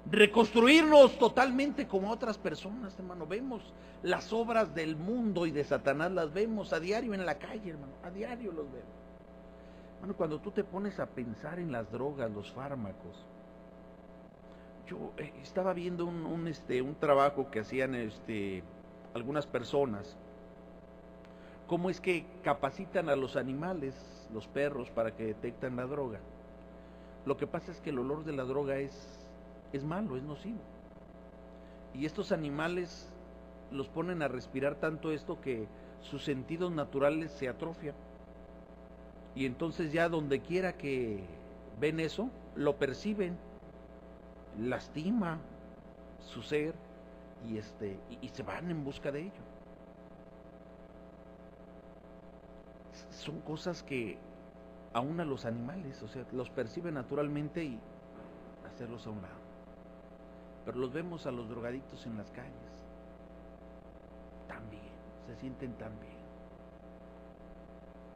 [0.08, 3.26] reconstruirnos totalmente como otras personas, hermano.
[3.26, 7.70] Vemos las obras del mundo y de Satanás, las vemos a diario en la calle,
[7.70, 9.00] hermano, a diario los vemos.
[9.98, 13.26] Bueno, cuando tú te pones a pensar en las drogas, los fármacos,
[14.90, 18.64] yo eh, estaba viendo un, este, un trabajo que hacían este,
[19.14, 20.16] algunas personas,
[21.68, 23.94] cómo es que capacitan a los animales,
[24.32, 26.18] los perros, para que detecten la droga.
[27.24, 30.58] Lo que pasa es que el olor de la droga es malo, es nocivo.
[31.94, 33.08] Y estos animales
[33.70, 35.68] los ponen a respirar tanto esto que
[36.00, 37.94] sus sentidos naturales se atrofian.
[39.36, 41.22] Y entonces ya donde quiera que
[41.78, 43.38] ven eso, lo perciben,
[44.58, 45.38] lastima
[46.20, 46.74] su ser
[47.48, 49.42] y este y, se van en busca de ello.
[53.10, 54.18] Son cosas que
[54.92, 57.78] aún a los animales, o sea, los perciben naturalmente y
[58.66, 59.40] hacerlos a un lado.
[60.64, 62.52] Pero los vemos a los drogadictos en las calles.
[64.48, 64.82] También,
[65.26, 66.20] se sienten tan bien.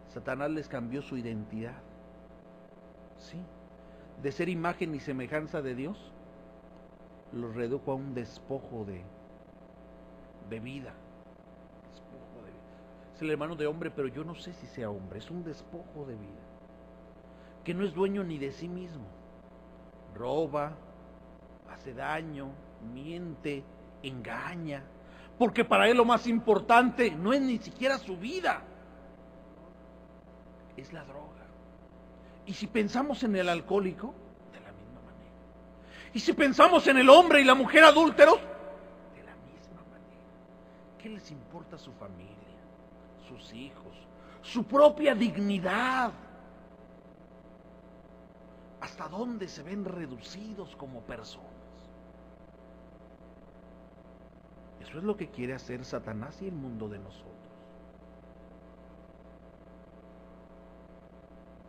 [0.09, 1.75] Satanás les cambió su identidad.
[3.19, 3.39] Sí.
[4.23, 6.13] De ser imagen y semejanza de Dios,
[7.35, 9.03] los redujo a un despojo de,
[10.61, 10.93] vida.
[11.91, 13.15] Despojo de vida.
[13.15, 15.19] Es el hermano de hombre, pero yo no sé si sea hombre.
[15.19, 16.43] Es un despojo de vida.
[17.65, 19.05] Que no es dueño ni de sí mismo.
[20.15, 20.73] Roba,
[21.73, 22.51] hace daño,
[22.93, 23.65] miente,
[24.03, 24.85] engaña.
[25.39, 28.63] Porque para él lo más importante no es ni siquiera su vida
[30.77, 31.31] es la droga.
[32.47, 34.15] Y si pensamos en el alcohólico,
[36.15, 38.39] Y si pensamos en el hombre y la mujer adúlteros,
[39.15, 40.23] de la misma manera.
[40.99, 42.33] ¿Qué les importa su familia,
[43.29, 43.93] sus hijos,
[44.41, 46.13] su propia dignidad?
[48.81, 51.51] ¿Hasta dónde se ven reducidos como personas?
[54.81, 57.35] Eso es lo que quiere hacer Satanás y el mundo de nosotros.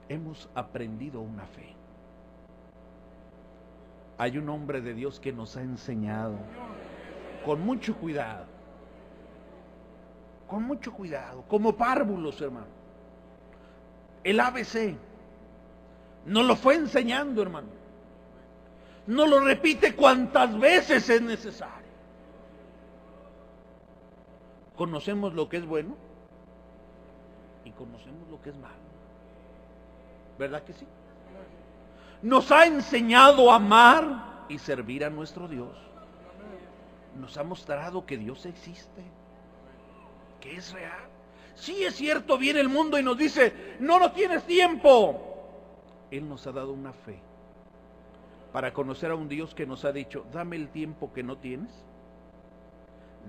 [0.09, 1.73] hemos aprendido una fe.
[4.17, 6.35] Hay un hombre de Dios que nos ha enseñado
[7.43, 8.45] con mucho cuidado,
[10.47, 12.67] con mucho cuidado, como párvulos, hermano.
[14.23, 14.95] El ABC
[16.25, 17.67] nos lo fue enseñando, hermano.
[19.07, 21.85] No lo repite cuantas veces es necesario.
[24.75, 25.95] Conocemos lo que es bueno
[27.63, 28.73] y conocemos lo que es malo.
[30.39, 30.87] ¿Verdad que sí?
[32.25, 35.77] Nos ha enseñado a amar y servir a nuestro Dios.
[37.19, 39.03] Nos ha mostrado que Dios existe,
[40.41, 41.07] que es real.
[41.53, 45.21] Sí es cierto, viene el mundo y nos dice, no, no tienes tiempo.
[46.09, 47.19] Él nos ha dado una fe
[48.51, 51.69] para conocer a un Dios que nos ha dicho, dame el tiempo que no tienes,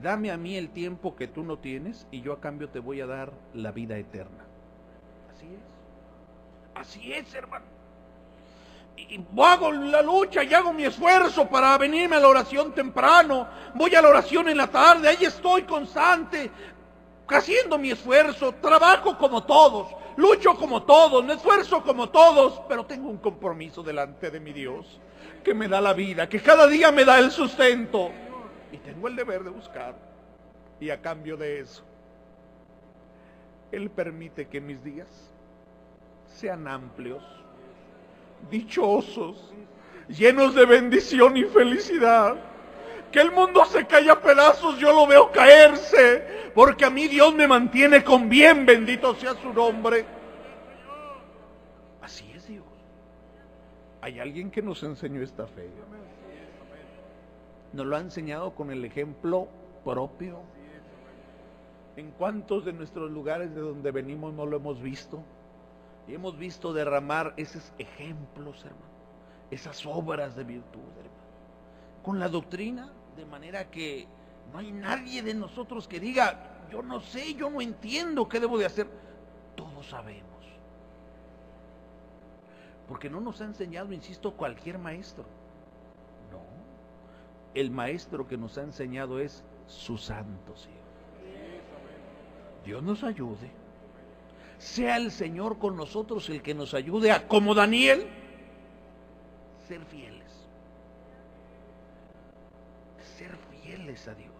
[0.00, 3.02] dame a mí el tiempo que tú no tienes y yo a cambio te voy
[3.02, 4.46] a dar la vida eterna.
[5.30, 5.60] Así es.
[6.74, 7.75] Así es, hermano.
[8.96, 13.46] Y hago la lucha y hago mi esfuerzo para venirme a la oración temprano.
[13.74, 16.50] Voy a la oración en la tarde, ahí estoy constante,
[17.28, 18.52] haciendo mi esfuerzo.
[18.54, 24.30] Trabajo como todos, lucho como todos, me esfuerzo como todos, pero tengo un compromiso delante
[24.30, 25.00] de mi Dios
[25.44, 28.10] que me da la vida, que cada día me da el sustento.
[28.72, 29.94] Y tengo el deber de buscar.
[30.80, 31.84] Y a cambio de eso,
[33.70, 35.06] Él permite que mis días
[36.26, 37.22] sean amplios,
[38.50, 39.52] dichosos,
[40.08, 42.36] llenos de bendición y felicidad.
[43.10, 47.34] Que el mundo se caiga a pedazos, yo lo veo caerse, porque a mí Dios
[47.34, 50.04] me mantiene con bien, bendito sea su nombre.
[52.02, 52.64] Así es Dios.
[54.00, 55.70] Hay alguien que nos enseñó esta fe.
[57.72, 59.48] Nos lo ha enseñado con el ejemplo
[59.84, 60.40] propio.
[61.96, 65.22] ¿En cuántos de nuestros lugares de donde venimos no lo hemos visto?
[66.08, 68.84] Y hemos visto derramar esos ejemplos, hermano,
[69.50, 71.16] esas obras de virtud, hermano,
[72.02, 74.06] con la doctrina, de manera que
[74.52, 78.58] no hay nadie de nosotros que diga, yo no sé, yo no entiendo qué debo
[78.58, 78.86] de hacer.
[79.56, 80.26] Todos sabemos.
[82.86, 85.24] Porque no nos ha enseñado, insisto, cualquier maestro.
[86.30, 86.40] No.
[87.54, 90.54] El maestro que nos ha enseñado es su santo
[92.64, 93.48] Dios nos ayude
[94.58, 98.06] sea el Señor con nosotros el que nos ayude a, como Daniel,
[99.68, 100.16] ser fieles.
[103.18, 104.32] Ser fieles a Dios.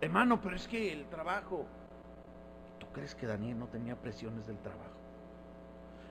[0.00, 1.66] Hermano, pero es que el trabajo,
[2.78, 4.90] ¿tú crees que Daniel no tenía presiones del trabajo?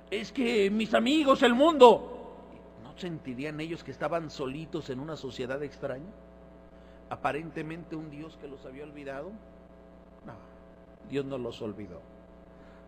[0.10, 2.38] Es que mis amigos, el mundo,
[2.84, 6.12] ¿no sentirían ellos que estaban solitos en una sociedad extraña?
[7.10, 9.32] Aparentemente un Dios que los había olvidado.
[10.26, 10.34] No,
[11.10, 12.13] Dios no los olvidó.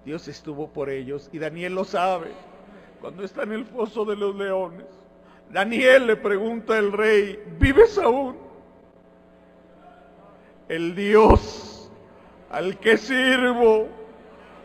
[0.05, 2.31] Dios estuvo por ellos y Daniel lo sabe.
[3.01, 4.85] Cuando está en el foso de los leones,
[5.51, 8.37] Daniel le pregunta al rey, ¿vives aún?
[10.69, 11.91] El Dios
[12.49, 13.87] al que sirvo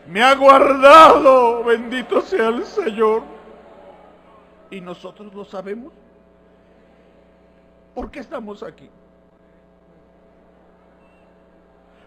[0.07, 3.23] me ha guardado, bendito sea el Señor.
[4.69, 5.91] ¿Y nosotros lo sabemos?
[7.93, 8.89] ¿Por qué estamos aquí?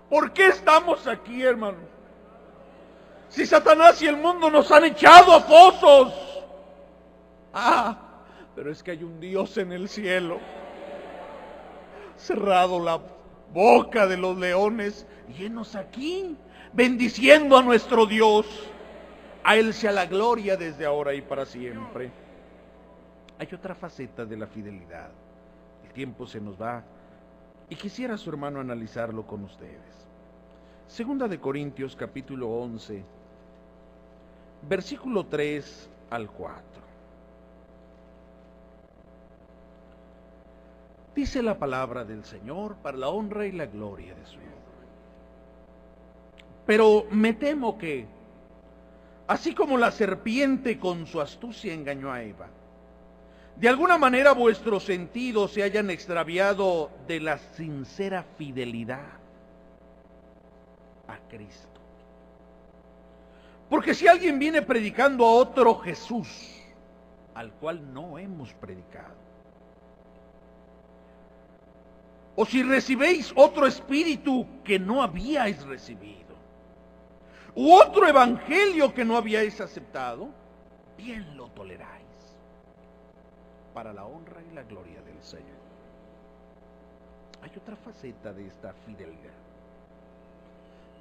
[0.09, 1.93] ¿Por qué estamos aquí, hermano?
[3.29, 6.12] Si Satanás y el mundo nos han echado a fosos.
[7.53, 7.97] Ah,
[8.55, 10.39] pero es que hay un Dios en el cielo.
[12.16, 13.01] Cerrado la
[13.53, 15.07] boca de los leones,
[15.37, 16.37] llenos aquí,
[16.72, 18.47] bendiciendo a nuestro Dios.
[19.43, 22.11] A Él sea la gloria desde ahora y para siempre.
[23.39, 25.11] Hay otra faceta de la fidelidad.
[25.85, 26.83] El tiempo se nos va
[27.68, 30.04] y quisiera su hermano analizarlo con ustedes.
[30.87, 33.03] Segunda de Corintios capítulo 11,
[34.68, 36.62] versículo 3 al 4.
[41.16, 44.55] Dice la palabra del Señor para la honra y la gloria de su nombre.
[46.66, 48.07] Pero me temo que,
[49.26, 52.47] así como la serpiente con su astucia engañó a Eva,
[53.57, 59.24] de alguna manera vuestros sentidos se hayan extraviado de la sincera fidelidad
[61.09, 61.81] a Cristo.
[63.69, 66.29] Porque si alguien viene predicando a otro Jesús,
[67.35, 69.15] al cual no hemos predicado,
[72.37, 76.35] o si recibéis otro espíritu que no habíais recibido,
[77.55, 80.29] u otro evangelio que no habíais aceptado,
[80.97, 82.05] bien lo toleráis
[83.73, 85.65] para la honra y la gloria del Señor.
[87.43, 89.43] Hay otra faceta de esta fidelidad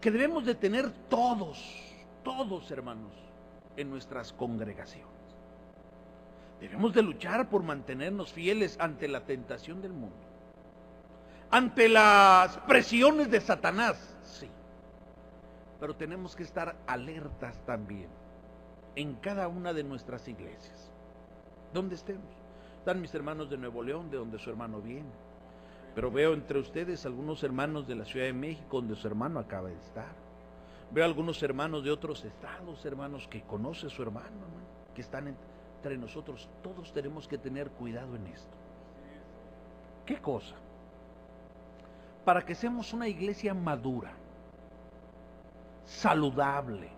[0.04, 1.84] que debemos de tener todos
[2.24, 3.12] todos hermanos,
[3.76, 5.10] en nuestras congregaciones.
[6.60, 10.16] Debemos de luchar por mantenernos fieles ante la tentación del mundo,
[11.52, 14.50] ante las presiones de Satanás, sí.
[15.80, 18.08] Pero tenemos que estar alertas también
[18.96, 20.92] en cada una de nuestras iglesias,
[21.74, 22.32] donde estemos.
[22.80, 25.10] Están mis hermanos de Nuevo León, de donde su hermano viene.
[25.96, 29.70] Pero veo entre ustedes algunos hermanos de la Ciudad de México, donde su hermano acaba
[29.70, 30.24] de estar
[30.94, 34.46] Veo algunos hermanos de otros estados, hermanos, que conoce su hermano,
[34.94, 35.36] que están
[35.78, 36.48] entre nosotros.
[36.62, 38.56] Todos tenemos que tener cuidado en esto.
[40.06, 40.54] ¿Qué cosa?
[42.24, 44.12] Para que seamos una iglesia madura,
[45.84, 46.90] saludable,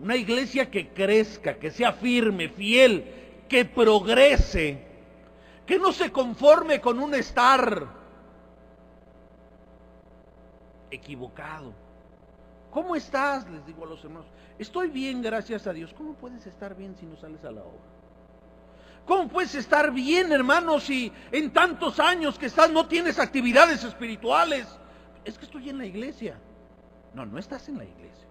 [0.00, 3.04] una iglesia que crezca, que sea firme, fiel,
[3.50, 4.82] que progrese,
[5.66, 7.86] que no se conforme con un estar
[10.90, 11.72] equivocado
[12.72, 13.48] ¿Cómo estás?
[13.50, 14.26] Les digo a los hermanos.
[14.58, 15.92] Estoy bien, gracias a Dios.
[15.92, 17.82] ¿Cómo puedes estar bien si no sales a la obra?
[19.04, 24.66] ¿Cómo puedes estar bien, hermano, si en tantos años que estás no tienes actividades espirituales?
[25.26, 26.38] Es que estoy en la iglesia.
[27.12, 28.26] No, no estás en la iglesia.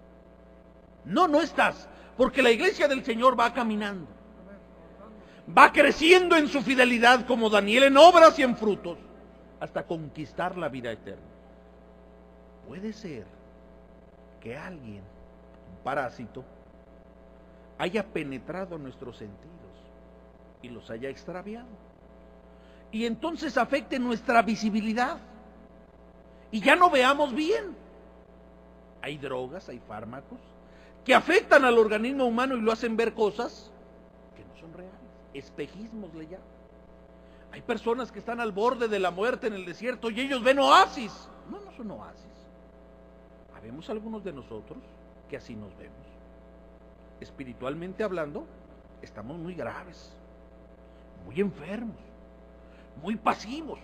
[1.04, 1.88] No, no estás.
[2.16, 4.08] Porque la iglesia del Señor va caminando.
[5.46, 8.98] Va creciendo en su fidelidad como Daniel en obras y en frutos
[9.60, 11.22] hasta conquistar la vida eterna.
[12.66, 13.26] Puede ser
[14.40, 16.44] que alguien, un parásito,
[17.78, 19.52] haya penetrado nuestros sentidos
[20.62, 21.68] y los haya extraviado.
[22.92, 25.18] Y entonces afecte nuestra visibilidad.
[26.50, 27.74] Y ya no veamos bien.
[29.00, 30.38] Hay drogas, hay fármacos
[31.04, 33.70] que afectan al organismo humano y lo hacen ver cosas
[34.36, 34.94] que no son reales.
[35.34, 36.46] Espejismos le llaman.
[37.52, 40.58] Hay personas que están al borde de la muerte en el desierto y ellos ven
[40.58, 41.12] oasis.
[41.50, 42.32] No, no son oasis.
[43.62, 44.78] Vemos algunos de nosotros
[45.30, 45.94] que así nos vemos.
[47.20, 48.44] Espiritualmente hablando,
[49.00, 50.12] estamos muy graves,
[51.24, 51.96] muy enfermos,
[53.00, 53.78] muy pasivos.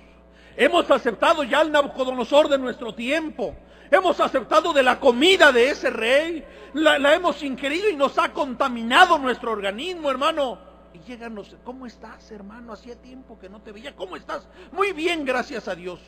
[0.56, 3.54] Hemos aceptado ya al Nabucodonosor de nuestro tiempo.
[3.88, 6.44] Hemos aceptado de la comida de ese rey.
[6.74, 10.58] La, la, hemos ingerido y nos ha contaminado nuestro organismo, hermano.
[10.94, 12.72] Y llegan ¿cómo estás, hermano?
[12.72, 13.94] Hacía tiempo que no te veía.
[13.94, 14.48] ¿Cómo estás?
[14.72, 16.00] Muy bien, gracias a Dios.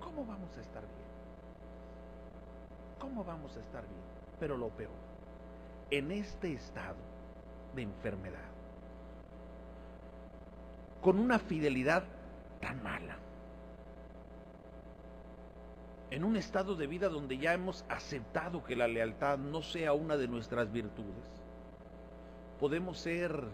[0.00, 0.96] ¿Cómo vamos a estar bien?
[3.16, 4.02] ¿cómo vamos a estar bien?
[4.38, 4.90] Pero lo peor,
[5.90, 6.96] en este estado
[7.74, 8.50] de enfermedad,
[11.00, 12.04] con una fidelidad
[12.60, 13.16] tan mala,
[16.10, 20.16] en un estado de vida donde ya hemos aceptado que la lealtad no sea una
[20.16, 21.24] de nuestras virtudes,
[22.60, 23.44] podemos ser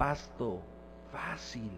[0.00, 0.62] pasto
[1.12, 1.70] fácil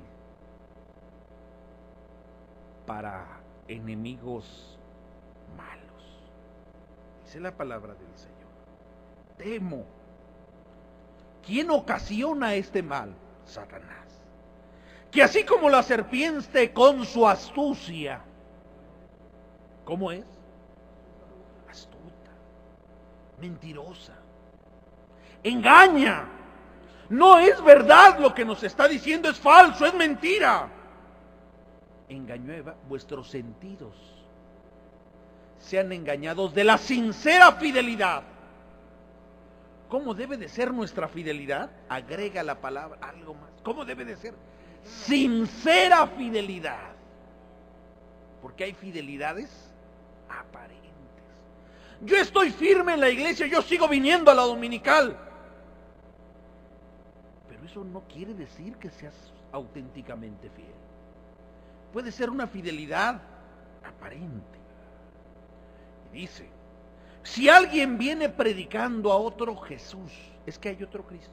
[2.87, 3.27] para
[3.67, 4.79] enemigos
[5.57, 6.31] malos.
[7.25, 8.53] Dice la palabra del Señor.
[9.37, 9.85] Temo.
[11.45, 13.13] ¿Quién ocasiona este mal?
[13.45, 14.07] Satanás.
[15.11, 18.23] Que así como la serpiente con su astucia,
[19.85, 20.25] ¿cómo es?
[21.69, 22.31] Astuta,
[23.41, 24.15] mentirosa,
[25.43, 26.39] engaña.
[27.13, 30.69] No es verdad lo que nos está diciendo, es falso, es mentira
[32.15, 32.53] engañó
[32.89, 33.95] vuestros sentidos
[35.59, 38.25] sean engañados de la sincera fidelidad.
[39.89, 41.71] ¿Cómo debe de ser nuestra fidelidad?
[41.89, 43.51] Agrega la palabra algo más.
[43.63, 44.35] ¿Cómo debe de ser?
[44.83, 46.93] Sincera fidelidad.
[48.41, 49.49] Porque hay fidelidades
[50.29, 50.81] aparentes.
[52.01, 55.17] Yo estoy firme en la iglesia, yo sigo viniendo a la dominical.
[57.65, 59.15] Eso no quiere decir que seas
[59.53, 60.83] auténticamente fiel
[61.93, 63.21] puede ser una fidelidad
[63.85, 64.59] aparente.
[66.13, 66.49] Y dice,
[67.23, 70.11] si alguien viene predicando a otro Jesús,
[70.47, 71.31] es que hay otro Cristo.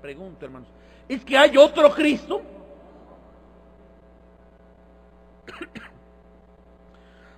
[0.00, 0.68] Pregunto, hermanos,
[1.08, 2.42] ¿es que hay otro Cristo?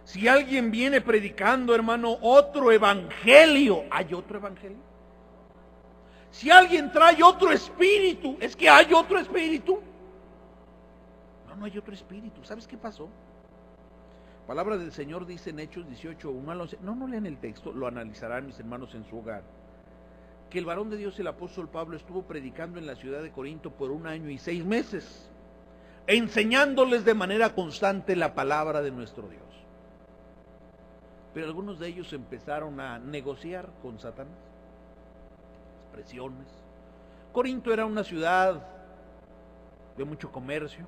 [0.05, 4.79] Si alguien viene predicando, hermano, otro evangelio, ¿hay otro evangelio?
[6.31, 9.81] Si alguien trae otro espíritu, ¿es que hay otro espíritu?
[11.59, 12.43] no hay otro espíritu.
[12.45, 13.09] ¿Sabes qué pasó?
[14.47, 16.79] Palabra del Señor dice en Hechos 18, 1 al 11.
[16.83, 19.43] No, no lean el texto, lo analizarán mis hermanos en su hogar.
[20.49, 23.70] Que el varón de Dios, el apóstol Pablo, estuvo predicando en la ciudad de Corinto
[23.70, 25.29] por un año y seis meses,
[26.07, 29.43] enseñándoles de manera constante la palabra de nuestro Dios.
[31.35, 34.47] Pero algunos de ellos empezaron a negociar con Satanás.
[35.99, 36.46] Presiones.
[37.32, 38.64] Corinto era una ciudad
[39.96, 40.86] de mucho comercio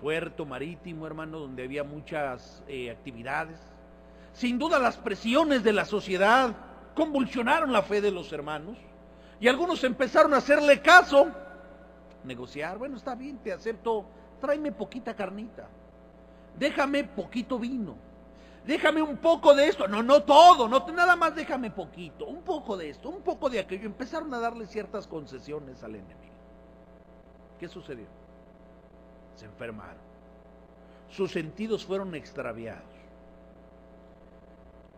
[0.00, 3.58] puerto marítimo, hermano, donde había muchas eh, actividades.
[4.34, 6.54] Sin duda las presiones de la sociedad
[6.94, 8.78] convulsionaron la fe de los hermanos
[9.40, 11.32] y algunos empezaron a hacerle caso,
[12.22, 14.06] negociar, bueno, está bien, te acepto,
[14.40, 15.66] tráeme poquita carnita,
[16.56, 17.96] déjame poquito vino,
[18.68, 22.76] déjame un poco de esto, no, no todo, no nada más déjame poquito, un poco
[22.76, 26.34] de esto, un poco de aquello, empezaron a darle ciertas concesiones al enemigo.
[27.58, 28.06] ¿Qué sucedió?
[29.38, 30.02] se enfermaron.
[31.08, 32.82] Sus sentidos fueron extraviados.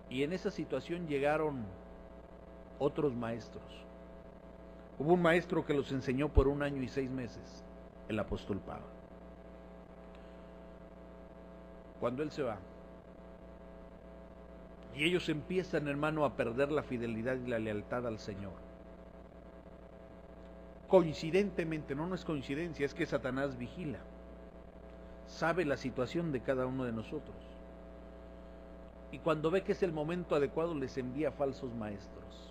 [0.08, 1.66] Y en esa situación llegaron
[2.78, 3.62] otros maestros.
[4.98, 7.64] Hubo un maestro que los enseñó por un año y seis meses,
[8.08, 8.88] el apóstol Pablo.
[12.00, 12.58] Cuando él se va,
[14.94, 18.52] y ellos empiezan, hermano, a perder la fidelidad y la lealtad al Señor.
[20.88, 24.00] Coincidentemente, no, es coincidencia, es que Satanás vigila
[25.26, 27.36] sabe la situación de cada uno de nosotros.
[29.12, 32.50] Y cuando ve que es el momento adecuado, les envía falsos maestros,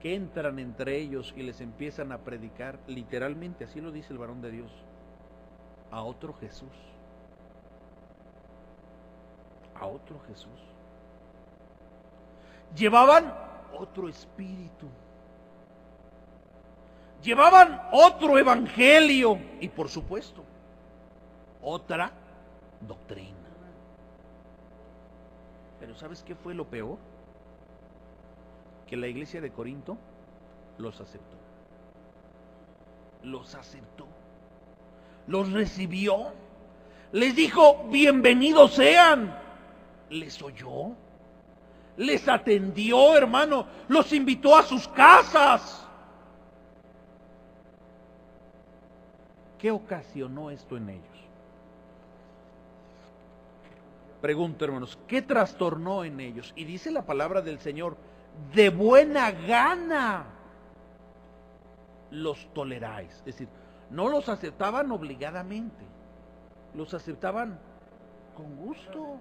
[0.00, 4.40] que entran entre ellos y les empiezan a predicar, literalmente, así lo dice el varón
[4.40, 4.72] de Dios,
[5.90, 6.95] a otro Jesús.
[9.80, 10.50] A otro Jesús.
[12.74, 13.32] Llevaban
[13.78, 14.86] otro espíritu.
[17.22, 19.38] Llevaban otro evangelio.
[19.60, 20.44] Y por supuesto,
[21.62, 22.12] otra
[22.80, 23.32] doctrina.
[25.80, 26.98] Pero ¿sabes qué fue lo peor?
[28.86, 29.96] Que la iglesia de Corinto
[30.78, 31.36] los aceptó.
[33.22, 34.06] Los aceptó.
[35.26, 36.32] Los recibió.
[37.12, 39.45] Les dijo, bienvenidos sean.
[40.10, 40.92] Les oyó.
[41.96, 43.66] Les atendió, hermano.
[43.88, 45.86] Los invitó a sus casas.
[49.58, 51.16] ¿Qué ocasionó esto en ellos?
[54.20, 56.52] Pregunto, hermanos, ¿qué trastornó en ellos?
[56.56, 57.96] Y dice la palabra del Señor,
[58.54, 60.26] de buena gana
[62.10, 63.10] los toleráis.
[63.10, 63.48] Es decir,
[63.90, 65.84] no los aceptaban obligadamente,
[66.74, 67.58] los aceptaban
[68.36, 69.16] con gusto,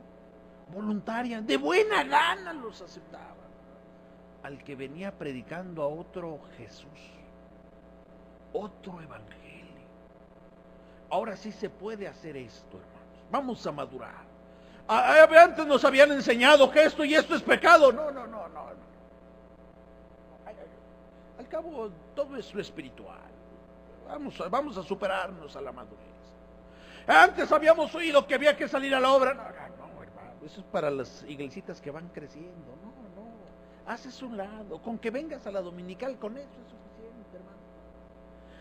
[0.73, 3.35] voluntaria, de buena gana los aceptaban.
[4.43, 7.11] Al que venía predicando a otro Jesús,
[8.53, 9.45] otro evangelio.
[11.09, 13.25] Ahora sí se puede hacer esto, hermanos.
[13.31, 14.35] Vamos a madurar.
[14.87, 17.91] Antes nos habían enseñado que esto y esto es pecado.
[17.91, 18.65] No, no, no, no.
[21.39, 23.19] Al cabo, todo es lo espiritual.
[24.07, 26.05] Vamos, vamos a superarnos a la madurez.
[27.07, 29.64] Antes habíamos oído que había que salir a la obra.
[30.45, 32.75] Eso es para las iglesitas que van creciendo.
[32.83, 33.91] No, no.
[33.91, 34.79] Haces un lado.
[34.79, 37.57] Con que vengas a la dominical, con eso es suficiente, hermano.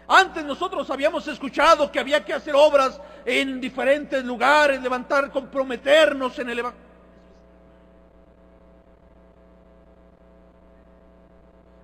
[0.09, 6.49] Antes nosotros habíamos escuchado que había que hacer obras en diferentes lugares, levantar, comprometernos en
[6.49, 6.65] el.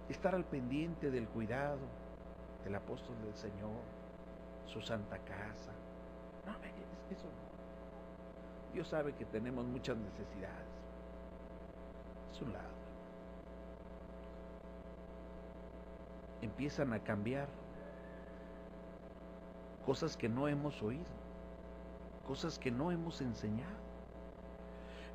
[0.09, 1.79] Estar al pendiente del cuidado
[2.65, 3.81] del apóstol del Señor,
[4.67, 5.73] su santa casa.
[6.47, 6.53] No,
[7.11, 7.40] eso no.
[8.73, 10.69] Dios sabe que tenemos muchas necesidades.
[12.33, 12.71] Es un lado.
[16.43, 17.49] Empiezan a cambiar
[19.85, 21.05] cosas que no hemos oído,
[22.27, 23.81] cosas que no hemos enseñado.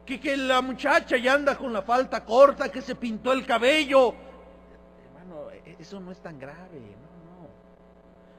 [0.06, 4.14] Que, que la muchacha ya anda con la falta corta, que se pintó el cabello.
[5.06, 7.48] Hermano, e, eso no es tan grave, no, no.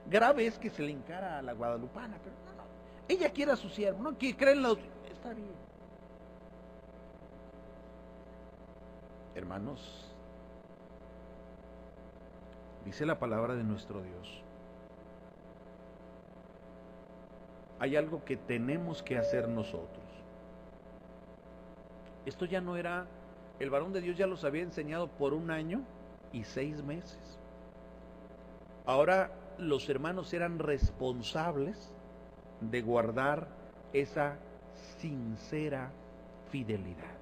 [0.09, 2.69] Grave es que se le encara a la guadalupana, pero no, no.
[3.09, 4.79] Ella quiere a su siervo, no que creen los...
[9.35, 10.15] Hermanos,
[12.85, 14.43] dice la palabra de nuestro Dios
[17.79, 20.05] hay algo que tenemos que hacer nosotros.
[22.25, 23.07] Esto ya no era,
[23.61, 25.83] el varón de Dios ya los había enseñado por un año
[26.33, 27.39] y seis meses.
[28.85, 31.93] Ahora los hermanos eran responsables
[32.61, 33.49] de guardar
[33.93, 34.37] esa
[34.99, 35.91] sincera
[36.51, 37.17] fidelidad.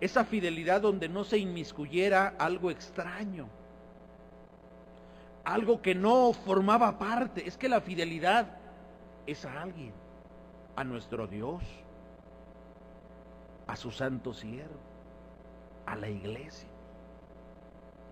[0.00, 3.48] Esa fidelidad donde no se inmiscuyera algo extraño,
[5.44, 7.46] algo que no formaba parte.
[7.46, 8.58] Es que la fidelidad
[9.26, 9.92] es a alguien,
[10.74, 11.62] a nuestro Dios,
[13.66, 14.78] a su santo siervo,
[15.86, 16.68] a la iglesia.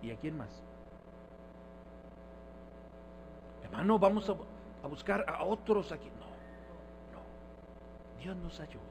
[0.01, 0.49] ¿Y a quién más?
[3.63, 6.09] Hermano, vamos a, buscar a otros aquí.
[8.25, 8.81] Dios nos ayude.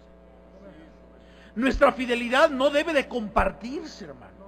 [1.56, 4.44] Nuestra fidelidad no debe de compartirse, hermano.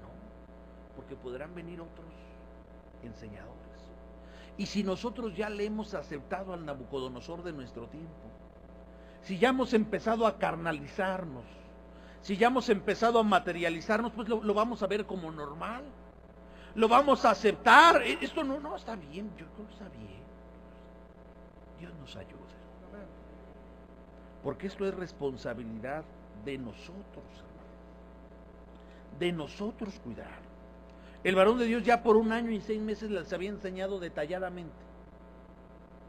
[0.00, 2.06] No, porque podrán venir otros
[3.02, 3.56] enseñadores.
[4.56, 8.30] Y si nosotros ya le hemos aceptado al Nabucodonosor de nuestro tiempo,
[9.22, 11.44] si ya hemos empezado a carnalizarnos,
[12.22, 15.82] si ya hemos empezado a materializarnos, pues lo, vamos a ver como normal.
[16.76, 18.00] Lo vamos a aceptar.
[18.02, 20.22] E, esto no, no está bien, yo que está bien.
[21.80, 22.45] Dios nos ayude.
[24.46, 26.04] Porque esto es responsabilidad
[26.44, 27.24] de nosotros,
[29.18, 30.38] De nosotros cuidar.
[31.24, 34.70] El varón de Dios ya por un año y seis meses les había enseñado detalladamente.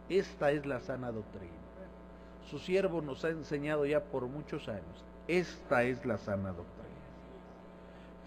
[0.07, 1.51] Esta es la sana doctrina.
[2.47, 5.03] Su siervo nos ha enseñado ya por muchos años.
[5.27, 6.85] Esta es la sana doctrina.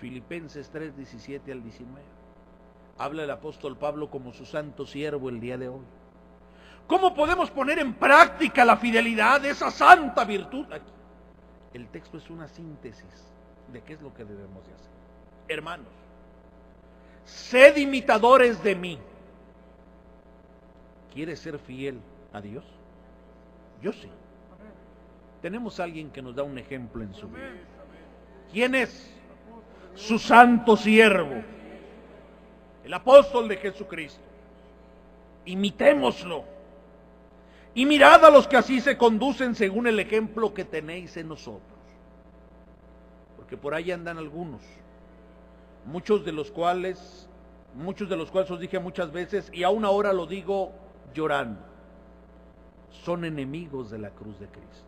[0.00, 2.02] Filipenses 3, 17 al 19.
[2.98, 5.84] Habla el apóstol Pablo como su santo siervo el día de hoy.
[6.90, 10.66] ¿Cómo podemos poner en práctica la fidelidad de esa santa virtud?
[10.72, 10.90] Aquí.
[11.72, 13.32] El texto es una síntesis
[13.72, 14.90] de qué es lo que debemos de hacer.
[15.46, 15.86] Hermanos,
[17.24, 18.98] sed imitadores de mí.
[21.14, 22.00] ¿Quieres ser fiel
[22.32, 22.64] a Dios?
[23.80, 24.10] Yo sí.
[25.42, 27.52] Tenemos a alguien que nos da un ejemplo en su vida.
[28.50, 29.14] ¿Quién es?
[29.94, 31.40] Su santo siervo,
[32.82, 34.24] el apóstol de Jesucristo.
[35.44, 36.58] Imitémoslo.
[37.74, 41.78] Y mirad a los que así se conducen según el ejemplo que tenéis en nosotros.
[43.36, 44.60] Porque por ahí andan algunos
[45.86, 47.28] muchos de los cuales,
[47.74, 50.72] muchos de los cuales os dije muchas veces, y aún ahora lo digo
[51.14, 51.60] llorando,
[53.04, 54.86] son enemigos de la cruz de Cristo.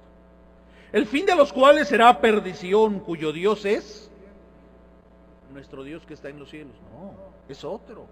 [0.92, 4.10] El fin de los cuales será perdición, cuyo Dios es
[5.52, 6.74] nuestro Dios que está en los cielos.
[6.92, 7.14] No,
[7.46, 8.06] es otro.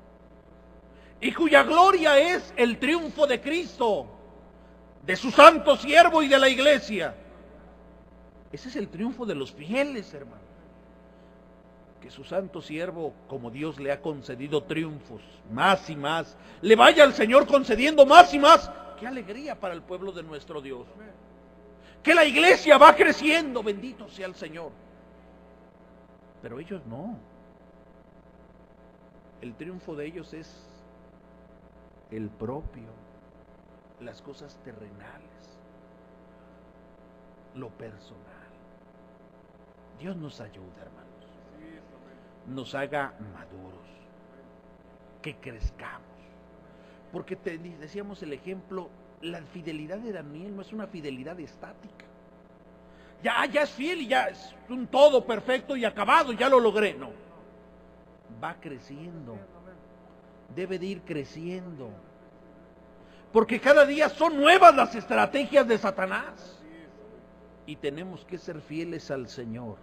[1.23, 4.07] Y cuya gloria es el triunfo de Cristo,
[5.05, 7.15] de su santo siervo y de la iglesia.
[8.53, 10.51] Ese es el triunfo de los fieles, hermano
[12.01, 15.23] que su santo siervo, como Dios le ha concedido triunfos,
[15.53, 18.71] más y más, le vaya al Señor concediendo más y más.
[18.99, 20.87] Qué alegría para el pueblo de nuestro Dios.
[22.03, 24.73] Que la iglesia va creciendo, bendito sea el Señor.
[26.43, 27.19] Pero ellos no.
[29.43, 30.67] El triunfo de ellos es
[32.11, 32.89] el propio,
[34.01, 35.59] las cosas terrenales,
[37.55, 38.27] lo personal.
[39.99, 41.11] Dios nos ayuda, hermano
[42.47, 43.87] nos haga maduros,
[45.23, 46.09] que crezcamos.
[47.13, 48.89] Porque te decíamos el ejemplo,
[49.21, 52.05] la fidelidad de Daniel no es una fidelidad estática.
[53.23, 56.95] ya, ya es fiel y ya es un todo perfecto y acabado, ya lo logré.
[56.95, 57.11] No.
[58.43, 59.37] Va creciendo.
[60.55, 61.91] Debe de ir creciendo.
[63.33, 66.59] Porque cada día son nuevas las estrategias de Satanás.
[67.67, 69.77] Y tenemos que ser fieles al Señor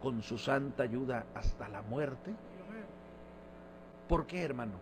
[0.00, 2.32] con su santa ayuda hasta la muerte.
[4.08, 4.74] ¿Por qué, hermano?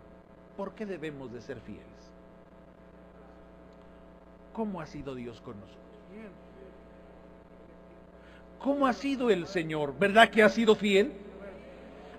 [0.57, 1.85] ¿Por qué debemos de ser fieles?
[4.53, 5.83] ¿Cómo ha sido Dios con nosotros?
[8.59, 9.95] ¿Cómo ha sido el Señor?
[9.99, 11.13] ¿Verdad que ha sido fiel?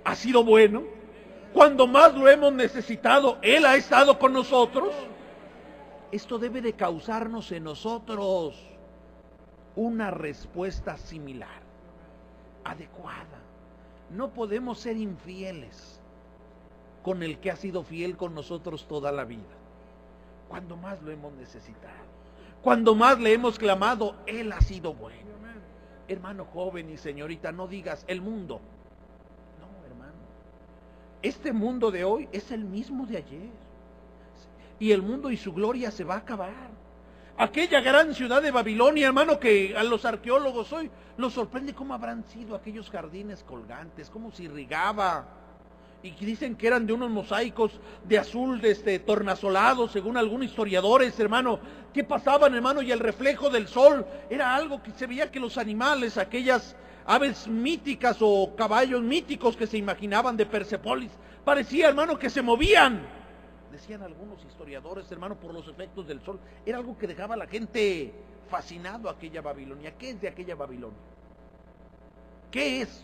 [0.04, 0.84] ¿Ha sido bueno?
[1.54, 4.94] Cuando más lo hemos necesitado, Él ha estado con nosotros.
[6.12, 8.56] Esto debe de causarnos en nosotros
[9.76, 11.62] una respuesta similar,
[12.64, 13.42] adecuada.
[14.10, 16.00] No podemos ser infieles
[17.04, 19.44] con el que ha sido fiel con nosotros toda la vida.
[20.48, 22.08] Cuando más lo hemos necesitado,
[22.62, 25.28] cuando más le hemos clamado, Él ha sido bueno.
[26.08, 28.62] Hermano joven y señorita, no digas el mundo.
[29.60, 30.14] No, hermano.
[31.22, 33.67] Este mundo de hoy es el mismo de ayer
[34.80, 36.78] y el mundo y su gloria se va a acabar.
[37.38, 42.24] Aquella gran ciudad de Babilonia, hermano, que a los arqueólogos hoy los sorprende cómo habrán
[42.26, 45.28] sido aquellos jardines colgantes, cómo se irrigaba.
[46.02, 51.20] Y dicen que eran de unos mosaicos de azul, de este, tornasolado, según algunos historiadores,
[51.20, 51.60] hermano.
[51.94, 52.82] ¿Qué pasaban, hermano?
[52.82, 56.76] Y el reflejo del sol era algo que se veía que los animales, aquellas
[57.06, 61.12] aves míticas o caballos míticos que se imaginaban de Persepolis,
[61.44, 63.02] parecía, hermano, que se movían
[63.72, 67.48] decían algunos historiadores, hermano, por los efectos del sol, era algo que dejaba a la
[67.48, 68.14] gente
[68.50, 69.98] fascinado aquella Babilonia.
[69.98, 70.98] ¿Qué es de aquella Babilonia?
[72.52, 73.04] ¿Qué es?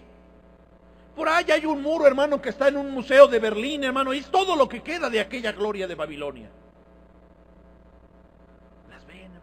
[1.16, 4.20] Por ahí hay un muro, hermano, que está en un museo de Berlín, hermano, y
[4.20, 6.50] es todo lo que queda de aquella gloria de Babilonia.
[8.90, 9.42] Las ven, hermano.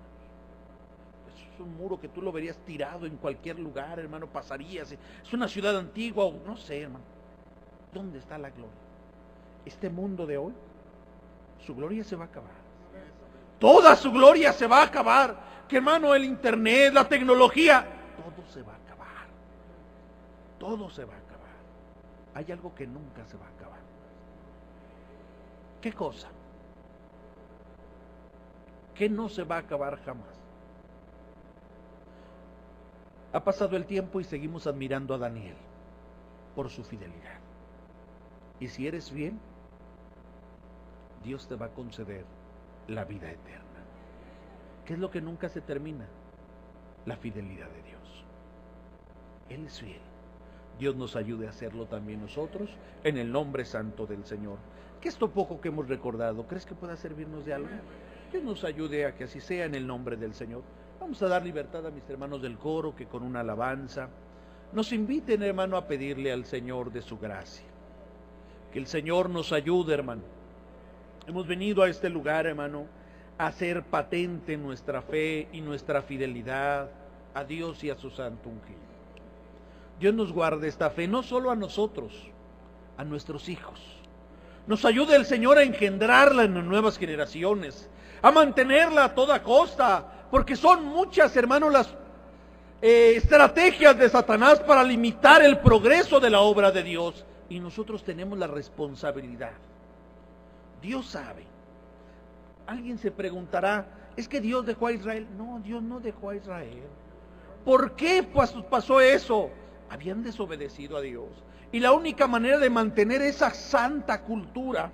[1.54, 4.90] Es un muro que tú lo verías tirado en cualquier lugar, hermano, pasarías.
[4.90, 7.04] Es una ciudad antigua, no sé, hermano.
[7.92, 8.74] ¿Dónde está la gloria?
[9.64, 10.54] Este mundo de hoy
[11.64, 12.52] su gloria se va a acabar.
[13.58, 15.50] Toda su gloria se va a acabar.
[15.68, 17.86] Que hermano, el internet, la tecnología,
[18.16, 19.26] todo se va a acabar.
[20.58, 21.54] Todo se va a acabar.
[22.34, 23.80] Hay algo que nunca se va a acabar.
[25.80, 26.28] ¿Qué cosa?
[28.94, 30.40] Que no se va a acabar jamás.
[33.32, 35.54] Ha pasado el tiempo y seguimos admirando a Daniel
[36.54, 37.38] por su fidelidad.
[38.58, 39.40] Y si eres bien,
[41.22, 42.24] Dios te va a conceder
[42.88, 43.64] la vida eterna.
[44.84, 46.06] ¿Qué es lo que nunca se termina?
[47.06, 48.24] La fidelidad de Dios.
[49.48, 50.00] Él es fiel.
[50.78, 52.70] Dios nos ayude a hacerlo también nosotros
[53.04, 54.58] en el nombre santo del Señor.
[55.00, 57.68] Que esto poco que hemos recordado, ¿crees que pueda servirnos de algo?
[58.32, 60.62] Dios nos ayude a que así sea en el nombre del Señor.
[60.98, 64.08] Vamos a dar libertad a mis hermanos del coro que con una alabanza
[64.72, 67.66] nos inviten, hermano, a pedirle al Señor de su gracia.
[68.72, 70.39] Que el Señor nos ayude, hermano
[71.30, 72.86] Hemos venido a este lugar, hermano,
[73.38, 76.90] a hacer patente nuestra fe y nuestra fidelidad
[77.34, 78.80] a Dios y a su santo ungido.
[80.00, 82.12] Dios nos guarde esta fe, no solo a nosotros,
[82.96, 83.80] a nuestros hijos.
[84.66, 87.88] Nos ayude el Señor a engendrarla en nuevas generaciones,
[88.22, 91.94] a mantenerla a toda costa, porque son muchas, hermanos, las
[92.82, 97.24] eh, estrategias de Satanás para limitar el progreso de la obra de Dios.
[97.48, 99.52] Y nosotros tenemos la responsabilidad
[100.80, 101.44] Dios sabe.
[102.66, 105.26] Alguien se preguntará, ¿es que Dios dejó a Israel?
[105.36, 106.82] No, Dios no dejó a Israel.
[107.64, 108.26] ¿Por qué
[108.70, 109.50] pasó eso?
[109.90, 111.28] Habían desobedecido a Dios.
[111.72, 114.90] Y la única manera de mantener esa santa cultura,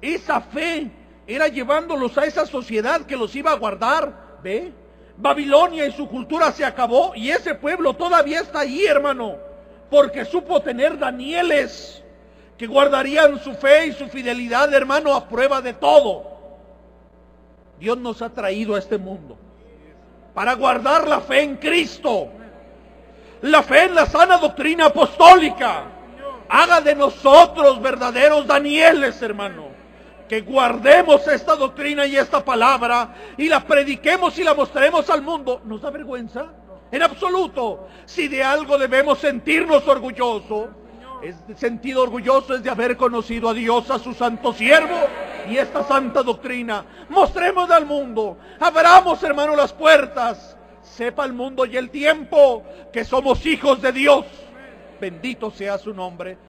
[0.00, 0.90] esa fe,
[1.26, 4.38] era llevándolos a esa sociedad que los iba a guardar.
[4.42, 4.72] ¿Ve?
[5.16, 9.36] Babilonia y su cultura se acabó y ese pueblo todavía está ahí, hermano,
[9.90, 12.02] porque supo tener Danieles
[12.56, 16.36] que guardarían su fe y su fidelidad, hermano, a prueba de todo.
[17.78, 19.36] Dios nos ha traído a este mundo
[20.36, 22.28] para guardar la fe en Cristo,
[23.40, 25.84] la fe en la sana doctrina apostólica.
[26.48, 29.68] Haga de nosotros verdaderos Danieles, hermano.
[30.28, 35.62] Que guardemos esta doctrina y esta palabra y la prediquemos y la mostremos al mundo.
[35.64, 36.52] ¿Nos da vergüenza?
[36.90, 37.88] En absoluto.
[38.04, 40.68] Si de algo debemos sentirnos orgullosos,
[41.22, 44.96] es sentido orgulloso es de haber conocido a Dios, a su santo siervo
[45.48, 46.84] y esta santa doctrina.
[47.08, 52.62] Mostremos al mundo, abramos hermano las puertas, sepa el mundo y el tiempo
[52.92, 54.26] que somos hijos de Dios.
[55.00, 56.38] Bendito sea su nombre.